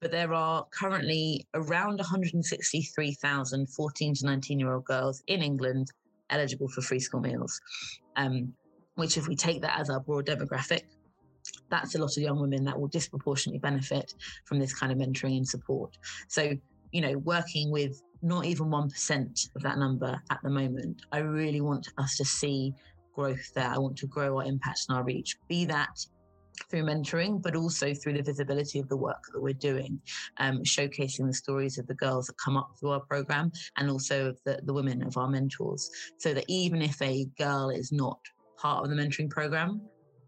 But 0.00 0.10
there 0.10 0.32
are 0.32 0.66
currently 0.72 1.46
around 1.54 1.98
163,000 1.98 3.66
14 3.68 4.14
to 4.14 4.26
19 4.26 4.58
year 4.58 4.74
old 4.74 4.84
girls 4.84 5.22
in 5.26 5.42
England 5.42 5.88
eligible 6.30 6.68
for 6.68 6.80
free 6.80 7.00
school 7.00 7.20
meals. 7.20 7.60
Um, 8.16 8.52
which, 8.96 9.16
if 9.16 9.28
we 9.28 9.36
take 9.36 9.62
that 9.62 9.78
as 9.78 9.88
our 9.88 10.00
broad 10.00 10.26
demographic, 10.26 10.82
that's 11.70 11.94
a 11.94 11.98
lot 11.98 12.16
of 12.16 12.22
young 12.22 12.40
women 12.40 12.64
that 12.64 12.78
will 12.78 12.88
disproportionately 12.88 13.58
benefit 13.58 14.12
from 14.44 14.58
this 14.58 14.74
kind 14.74 14.92
of 14.92 14.98
mentoring 14.98 15.36
and 15.36 15.48
support. 15.48 15.96
So 16.28 16.52
you 16.92 17.00
know, 17.00 17.18
working 17.18 17.70
with 17.70 18.02
not 18.22 18.44
even 18.44 18.66
1% 18.66 19.48
of 19.56 19.62
that 19.62 19.78
number 19.78 20.20
at 20.30 20.38
the 20.42 20.50
moment. 20.50 21.02
I 21.12 21.18
really 21.18 21.60
want 21.60 21.88
us 21.98 22.16
to 22.16 22.24
see 22.24 22.74
growth 23.14 23.52
there. 23.54 23.68
I 23.68 23.78
want 23.78 23.96
to 23.98 24.06
grow 24.06 24.38
our 24.38 24.44
impact 24.44 24.80
and 24.88 24.98
our 24.98 25.04
reach, 25.04 25.36
be 25.48 25.64
that 25.66 25.98
through 26.68 26.84
mentoring, 26.84 27.42
but 27.42 27.56
also 27.56 27.94
through 27.94 28.14
the 28.14 28.22
visibility 28.22 28.78
of 28.78 28.88
the 28.88 28.96
work 28.96 29.22
that 29.32 29.40
we're 29.40 29.54
doing, 29.54 30.00
um, 30.38 30.62
showcasing 30.62 31.26
the 31.26 31.34
stories 31.34 31.78
of 31.78 31.86
the 31.86 31.94
girls 31.94 32.26
that 32.26 32.36
come 32.44 32.56
up 32.56 32.70
through 32.78 32.90
our 32.90 33.00
program 33.00 33.50
and 33.76 33.90
also 33.90 34.30
of 34.30 34.38
the, 34.44 34.60
the 34.64 34.72
women 34.72 35.02
of 35.02 35.16
our 35.16 35.28
mentors. 35.28 35.90
So 36.18 36.34
that 36.34 36.44
even 36.48 36.82
if 36.82 37.00
a 37.02 37.26
girl 37.38 37.70
is 37.70 37.92
not 37.92 38.18
part 38.58 38.84
of 38.84 38.90
the 38.90 38.96
mentoring 38.96 39.30
program, 39.30 39.80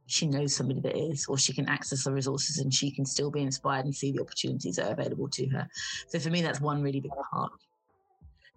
she 0.06 0.26
knows 0.26 0.54
somebody 0.54 0.80
that 0.80 0.96
is, 0.96 1.26
or 1.28 1.38
she 1.38 1.52
can 1.52 1.68
access 1.68 2.04
the 2.04 2.12
resources 2.12 2.58
and 2.58 2.72
she 2.72 2.90
can 2.90 3.06
still 3.06 3.30
be 3.30 3.40
inspired 3.40 3.84
and 3.84 3.94
see 3.94 4.12
the 4.12 4.20
opportunities 4.20 4.76
that 4.76 4.88
are 4.88 4.92
available 4.92 5.28
to 5.28 5.46
her. 5.48 5.66
So 6.08 6.18
for 6.18 6.30
me, 6.30 6.42
that's 6.42 6.60
one 6.60 6.82
really 6.82 7.00
big 7.00 7.12
part. 7.32 7.52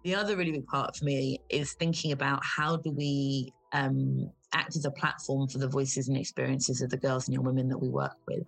The 0.04 0.14
other 0.14 0.36
really 0.36 0.52
big 0.52 0.66
part 0.66 0.94
for 0.96 1.04
me 1.04 1.40
is 1.48 1.72
thinking 1.74 2.12
about 2.12 2.40
how 2.44 2.76
do 2.76 2.90
we 2.92 3.52
um, 3.72 4.30
act 4.56 4.76
as 4.76 4.84
a 4.84 4.90
platform 4.90 5.46
for 5.48 5.58
the 5.58 5.68
voices 5.68 6.08
and 6.08 6.16
experiences 6.16 6.80
of 6.80 6.90
the 6.90 6.96
girls 6.96 7.26
and 7.26 7.34
young 7.34 7.44
women 7.44 7.68
that 7.68 7.78
we 7.78 7.88
work 7.88 8.16
with. 8.26 8.44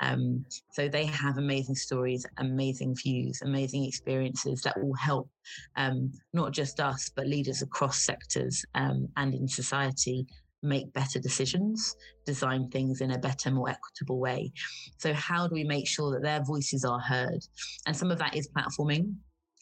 Um, 0.00 0.44
so 0.72 0.88
they 0.88 1.06
have 1.06 1.38
amazing 1.38 1.74
stories, 1.74 2.26
amazing 2.36 2.94
views, 2.94 3.40
amazing 3.42 3.84
experiences 3.84 4.60
that 4.62 4.80
will 4.80 4.94
help 4.94 5.28
um, 5.76 6.12
not 6.32 6.52
just 6.52 6.80
us, 6.80 7.10
but 7.14 7.26
leaders 7.26 7.62
across 7.62 8.04
sectors 8.04 8.64
um, 8.74 9.08
and 9.16 9.34
in 9.34 9.48
society 9.48 10.26
make 10.62 10.92
better 10.92 11.18
decisions, 11.20 11.94
design 12.26 12.68
things 12.70 13.00
in 13.00 13.12
a 13.12 13.18
better, 13.18 13.50
more 13.50 13.70
equitable 13.70 14.18
way. 14.18 14.52
So, 14.98 15.12
how 15.12 15.46
do 15.46 15.54
we 15.54 15.64
make 15.64 15.86
sure 15.86 16.12
that 16.12 16.22
their 16.22 16.42
voices 16.42 16.84
are 16.84 17.00
heard? 17.00 17.40
And 17.86 17.96
some 17.96 18.10
of 18.10 18.18
that 18.18 18.36
is 18.36 18.48
platforming. 18.48 19.14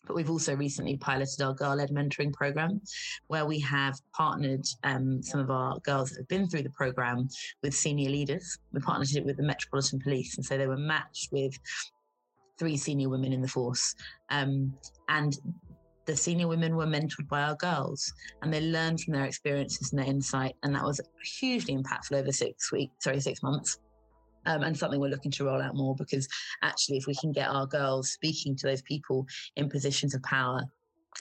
But 0.06 0.16
we've 0.16 0.30
also 0.30 0.54
recently 0.54 0.96
piloted 0.96 1.42
our 1.42 1.54
girl 1.54 1.76
led 1.76 1.90
mentoring 1.90 2.32
program, 2.32 2.80
where 3.26 3.46
we 3.46 3.58
have 3.60 4.00
partnered 4.14 4.64
um, 4.84 5.22
some 5.22 5.40
of 5.40 5.50
our 5.50 5.78
girls 5.80 6.10
that 6.10 6.20
have 6.20 6.28
been 6.28 6.48
through 6.48 6.62
the 6.62 6.70
program 6.70 7.28
with 7.62 7.74
senior 7.74 8.10
leaders. 8.10 8.58
We 8.72 8.80
partnered 8.80 9.14
it 9.14 9.24
with 9.24 9.36
the 9.36 9.42
Metropolitan 9.42 10.00
Police. 10.00 10.36
And 10.36 10.44
so 10.44 10.56
they 10.56 10.66
were 10.66 10.76
matched 10.76 11.32
with 11.32 11.58
three 12.58 12.76
senior 12.76 13.08
women 13.08 13.32
in 13.32 13.42
the 13.42 13.48
force. 13.48 13.94
Um, 14.30 14.74
and 15.08 15.36
the 16.06 16.16
senior 16.16 16.46
women 16.46 16.76
were 16.76 16.86
mentored 16.86 17.28
by 17.28 17.42
our 17.42 17.56
girls 17.56 18.12
and 18.40 18.52
they 18.52 18.60
learned 18.60 19.00
from 19.00 19.14
their 19.14 19.24
experiences 19.24 19.92
and 19.92 20.00
their 20.00 20.08
insight. 20.08 20.54
And 20.62 20.74
that 20.74 20.84
was 20.84 21.00
hugely 21.38 21.76
impactful 21.76 22.16
over 22.16 22.32
six 22.32 22.72
weeks, 22.72 22.94
sorry, 23.00 23.20
six 23.20 23.42
months. 23.42 23.78
Um, 24.46 24.62
and 24.62 24.76
something 24.76 25.00
we're 25.00 25.10
looking 25.10 25.32
to 25.32 25.44
roll 25.44 25.60
out 25.60 25.74
more 25.74 25.96
because 25.96 26.28
actually, 26.62 26.98
if 26.98 27.06
we 27.06 27.14
can 27.16 27.32
get 27.32 27.48
our 27.48 27.66
girls 27.66 28.10
speaking 28.10 28.54
to 28.56 28.66
those 28.66 28.82
people 28.82 29.26
in 29.56 29.68
positions 29.68 30.14
of 30.14 30.22
power 30.22 30.62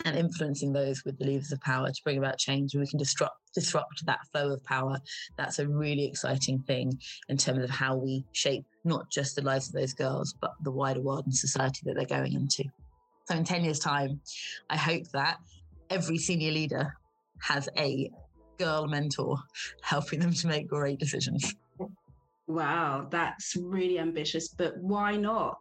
and 0.04 0.18
influencing 0.18 0.74
those 0.74 1.04
with 1.06 1.18
the 1.18 1.26
levers 1.26 1.52
of 1.52 1.62
power 1.62 1.88
to 1.88 2.02
bring 2.04 2.18
about 2.18 2.38
change, 2.38 2.76
we 2.76 2.86
can 2.86 3.00
disrupt 3.00 3.38
disrupt 3.54 4.06
that 4.06 4.20
flow 4.32 4.52
of 4.52 4.64
power. 4.64 5.00
That's 5.38 5.60
a 5.60 5.68
really 5.68 6.06
exciting 6.06 6.60
thing 6.68 7.00
in 7.30 7.38
terms 7.38 7.64
of 7.64 7.70
how 7.70 7.96
we 7.96 8.26
shape 8.34 8.66
not 8.84 9.10
just 9.10 9.36
the 9.36 9.42
lives 9.42 9.68
of 9.68 9.74
those 9.74 9.94
girls, 9.94 10.36
but 10.40 10.52
the 10.64 10.72
wider 10.72 11.02
world 11.02 11.26
and 11.26 11.34
society 11.34 11.80
that 11.86 11.96
they're 11.96 12.06
going 12.06 12.34
into. 12.34 12.66
So 13.26 13.36
in 13.36 13.44
10 13.44 13.64
years' 13.64 13.80
time, 13.80 14.22
I 14.70 14.78
hope 14.78 15.10
that 15.14 15.38
every 15.90 16.18
senior 16.18 16.52
leader 16.52 16.94
has 17.42 17.68
a 17.78 18.12
girl 18.58 18.88
mentor 18.88 19.38
helping 19.82 20.20
them 20.20 20.34
to 20.34 20.48
make 20.48 20.68
great 20.68 21.00
decisions. 21.00 21.56
Wow, 22.48 23.08
that's 23.10 23.56
really 23.56 24.00
ambitious, 24.00 24.50
but 24.50 24.78
why 24.78 25.16
not? 25.16 25.58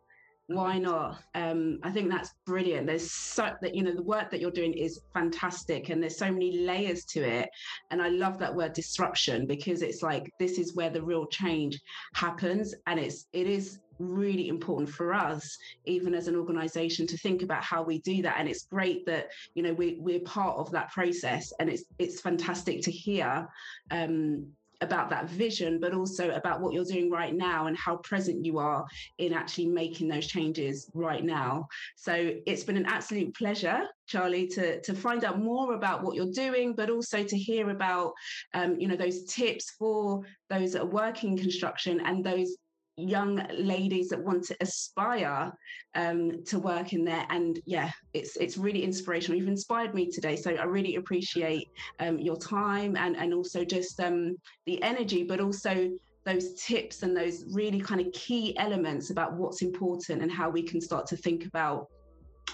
Why 0.49 0.79
not? 0.79 1.23
Um, 1.35 1.79
I 1.83 1.91
think 1.91 2.11
that's 2.11 2.35
brilliant. 2.45 2.87
There's 2.87 3.11
so 3.11 3.53
that 3.63 3.75
you 3.75 3.83
know 3.83 3.95
the 3.95 4.03
work 4.03 4.31
that 4.31 4.41
you're 4.41 4.51
doing 4.51 4.75
is 4.75 5.01
fantastic, 5.15 5.89
and 5.89 6.03
there's 6.03 6.19
so 6.19 6.31
many 6.31 6.59
layers 6.59 7.07
to 7.07 7.23
it. 7.23 7.49
And 7.91 8.03
I 8.03 8.09
love 8.09 8.39
that 8.39 8.55
word 8.55 8.75
disruption 8.75 9.47
because 9.47 9.81
it's 9.81 10.03
like 10.03 10.31
this 10.39 10.59
is 10.59 10.75
where 10.75 10.91
the 10.91 11.03
real 11.03 11.27
change 11.27 11.81
happens, 12.15 12.75
and 12.87 13.01
it's 13.01 13.27
it 13.33 13.47
is 13.47 13.79
really 13.99 14.49
important 14.49 14.89
for 14.89 15.15
us 15.15 15.57
even 15.85 16.15
as 16.15 16.27
an 16.27 16.35
organization 16.35 17.07
to 17.07 17.17
think 17.17 17.43
about 17.43 17.63
how 17.63 17.81
we 17.81 18.01
do 18.01 18.23
that 18.23 18.35
and 18.39 18.49
it's 18.49 18.67
great 18.67 19.07
that 19.07 19.29
you 19.55 19.63
know 19.63 19.73
we, 19.73 19.97
we're 20.01 20.19
part 20.21 20.57
of 20.57 20.69
that 20.73 20.91
process 20.91 21.53
and 21.61 21.71
it's 21.71 21.85
it's 22.01 22.21
fantastic 22.21 22.83
to 22.83 22.91
hear 22.91 23.47
um, 23.93 24.45
about 24.81 25.11
that 25.11 25.29
vision 25.29 25.79
but 25.81 25.95
also 25.95 26.31
about 26.31 26.61
what 26.61 26.73
you're 26.73 26.85
doing 26.85 27.11
right 27.11 27.35
now 27.35 27.67
and 27.67 27.77
how 27.77 27.97
present 27.99 28.45
you 28.45 28.59
are 28.59 28.85
in 29.19 29.33
actually 29.33 29.67
making 29.67 30.09
those 30.09 30.27
changes 30.27 30.91
right 30.95 31.25
now. 31.25 31.67
So 31.97 32.35
it's 32.47 32.65
been 32.65 32.77
an 32.77 32.87
absolute 32.87 33.35
pleasure 33.35 33.83
Charly 34.07 34.47
to 34.55 34.81
to 34.83 34.95
find 34.95 35.25
out 35.25 35.41
more 35.41 35.75
about 35.75 36.03
what 36.03 36.15
you're 36.15 36.33
doing 36.33 36.75
but 36.75 36.91
also 36.91 37.23
to 37.25 37.39
hear 37.39 37.71
about 37.71 38.13
um, 38.53 38.79
you 38.79 38.87
know 38.87 38.97
those 38.97 39.25
tips 39.25 39.71
for 39.79 40.23
those 40.51 40.73
that 40.73 40.83
are 40.83 40.87
working 40.87 41.39
construction 41.39 42.01
and 42.01 42.23
those 42.23 42.57
young 42.97 43.45
ladies 43.53 44.09
that 44.09 44.23
want 44.23 44.45
to 44.45 44.57
aspire 44.61 45.53
um, 45.95 46.45
to 46.45 46.59
work 46.59 46.93
in 46.93 47.05
there. 47.05 47.27
And 47.31 47.59
yeah 47.67 47.91
it's 48.13 48.37
it's 48.37 48.57
really 48.57 48.83
inspirational. 48.83 49.39
You've 49.39 49.49
inspired 49.49 49.95
me 49.95 50.11
today. 50.11 50.37
So 50.37 50.53
i 50.53 50.65
really 50.65 50.97
appreciate 50.97 51.69
um, 52.01 52.19
your 52.19 52.37
time 52.37 52.97
and 52.97 53.17
and 53.17 53.35
also 53.35 53.65
just 53.65 54.01
um, 54.01 54.37
the 54.67 54.83
energy 54.83 55.25
but 55.25 55.41
also 55.41 55.91
those 56.25 56.55
tips 56.55 57.03
and 57.03 57.15
those 57.15 57.45
really 57.53 57.81
kind 57.81 58.01
of 58.01 58.11
key 58.13 58.57
elements 58.59 59.11
about 59.11 59.35
what's 59.35 59.61
important 59.61 60.23
and 60.23 60.33
how 60.33 60.49
we 60.49 60.63
can 60.63 60.81
start 60.81 61.07
to 61.07 61.17
think 61.17 61.45
about 61.45 61.89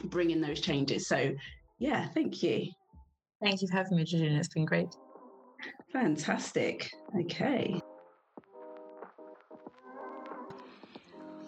bringing 0.05 0.40
those 0.40 0.61
changes. 0.61 1.07
So 1.07 1.33
yeah 1.79 2.09
thank 2.09 2.42
you. 2.42 2.66
Thank 3.42 3.62
you 3.62 3.68
for 3.68 3.76
having 3.76 3.96
me 3.96 4.05
Georgina. 4.05 4.38
it's 4.38 4.48
been 4.48 4.64
great. 4.64 4.88
Fantastic. 5.92 6.90
Okay 7.20 7.79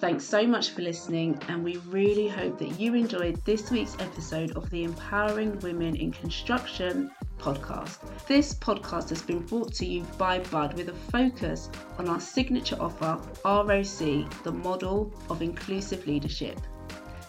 Thanks 0.03 0.25
so 0.25 0.45
much 0.45 0.71
for 0.71 0.83
listening, 0.83 1.41
and 1.47 1.63
we 1.63 1.77
really 1.87 2.27
hope 2.27 2.59
that 2.59 2.81
you 2.81 2.95
enjoyed 2.95 3.37
this 3.45 3.71
week's 3.71 3.95
episode 4.01 4.51
of 4.57 4.69
the 4.69 4.83
Empowering 4.83 5.61
Women 5.61 5.95
in 5.95 6.11
Construction 6.11 7.09
podcast. 7.39 8.01
This 8.27 8.53
podcast 8.53 9.11
has 9.11 9.23
been 9.23 9.47
brought 9.47 9.73
to 9.75 9.87
you 9.87 10.03
by 10.19 10.41
Bud 10.41 10.75
with 10.75 10.89
a 10.89 10.93
focus 10.93 11.71
on 11.99 12.09
our 12.09 12.19
signature 12.19 12.77
offer, 12.81 13.21
ROC, 13.45 14.43
the 14.43 14.51
model 14.53 15.15
of 15.31 15.41
inclusive 15.41 16.05
leadership. 16.05 16.59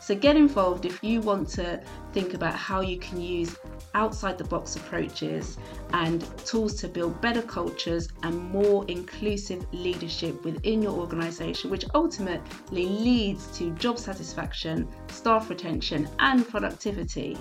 So 0.04 0.14
get 0.14 0.36
involved 0.36 0.84
if 0.84 1.02
you 1.02 1.22
want 1.22 1.48
to 1.52 1.82
think 2.12 2.34
about 2.34 2.56
how 2.56 2.82
you 2.82 2.98
can 2.98 3.22
use 3.22 3.56
outside 3.94 4.38
the 4.38 4.44
box 4.44 4.76
approaches 4.76 5.58
and 5.94 6.22
tools 6.46 6.76
to 6.82 6.90
build 6.90 7.22
better 7.22 7.42
cultures 7.42 8.10
and 8.22 8.38
more 8.52 8.84
inclusive 8.90 9.66
leadership 9.72 10.44
within 10.44 10.82
your 10.82 10.92
organization, 10.92 11.72
which 11.72 11.86
ultimately 11.96 12.86
leads 12.86 13.48
to 13.58 13.72
job 13.76 13.98
satisfaction, 13.98 14.90
staff 15.08 15.50
retention, 15.50 16.10
and 16.20 16.46
productivity. 16.50 17.38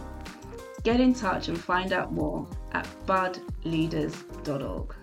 Get 0.85 1.01
in 1.01 1.15
touch 1.15 1.49
and 1.49 1.59
find 1.59 1.93
out 1.93 2.13
more 2.13 2.47
at 2.71 2.87
budleaders.org. 3.07 4.95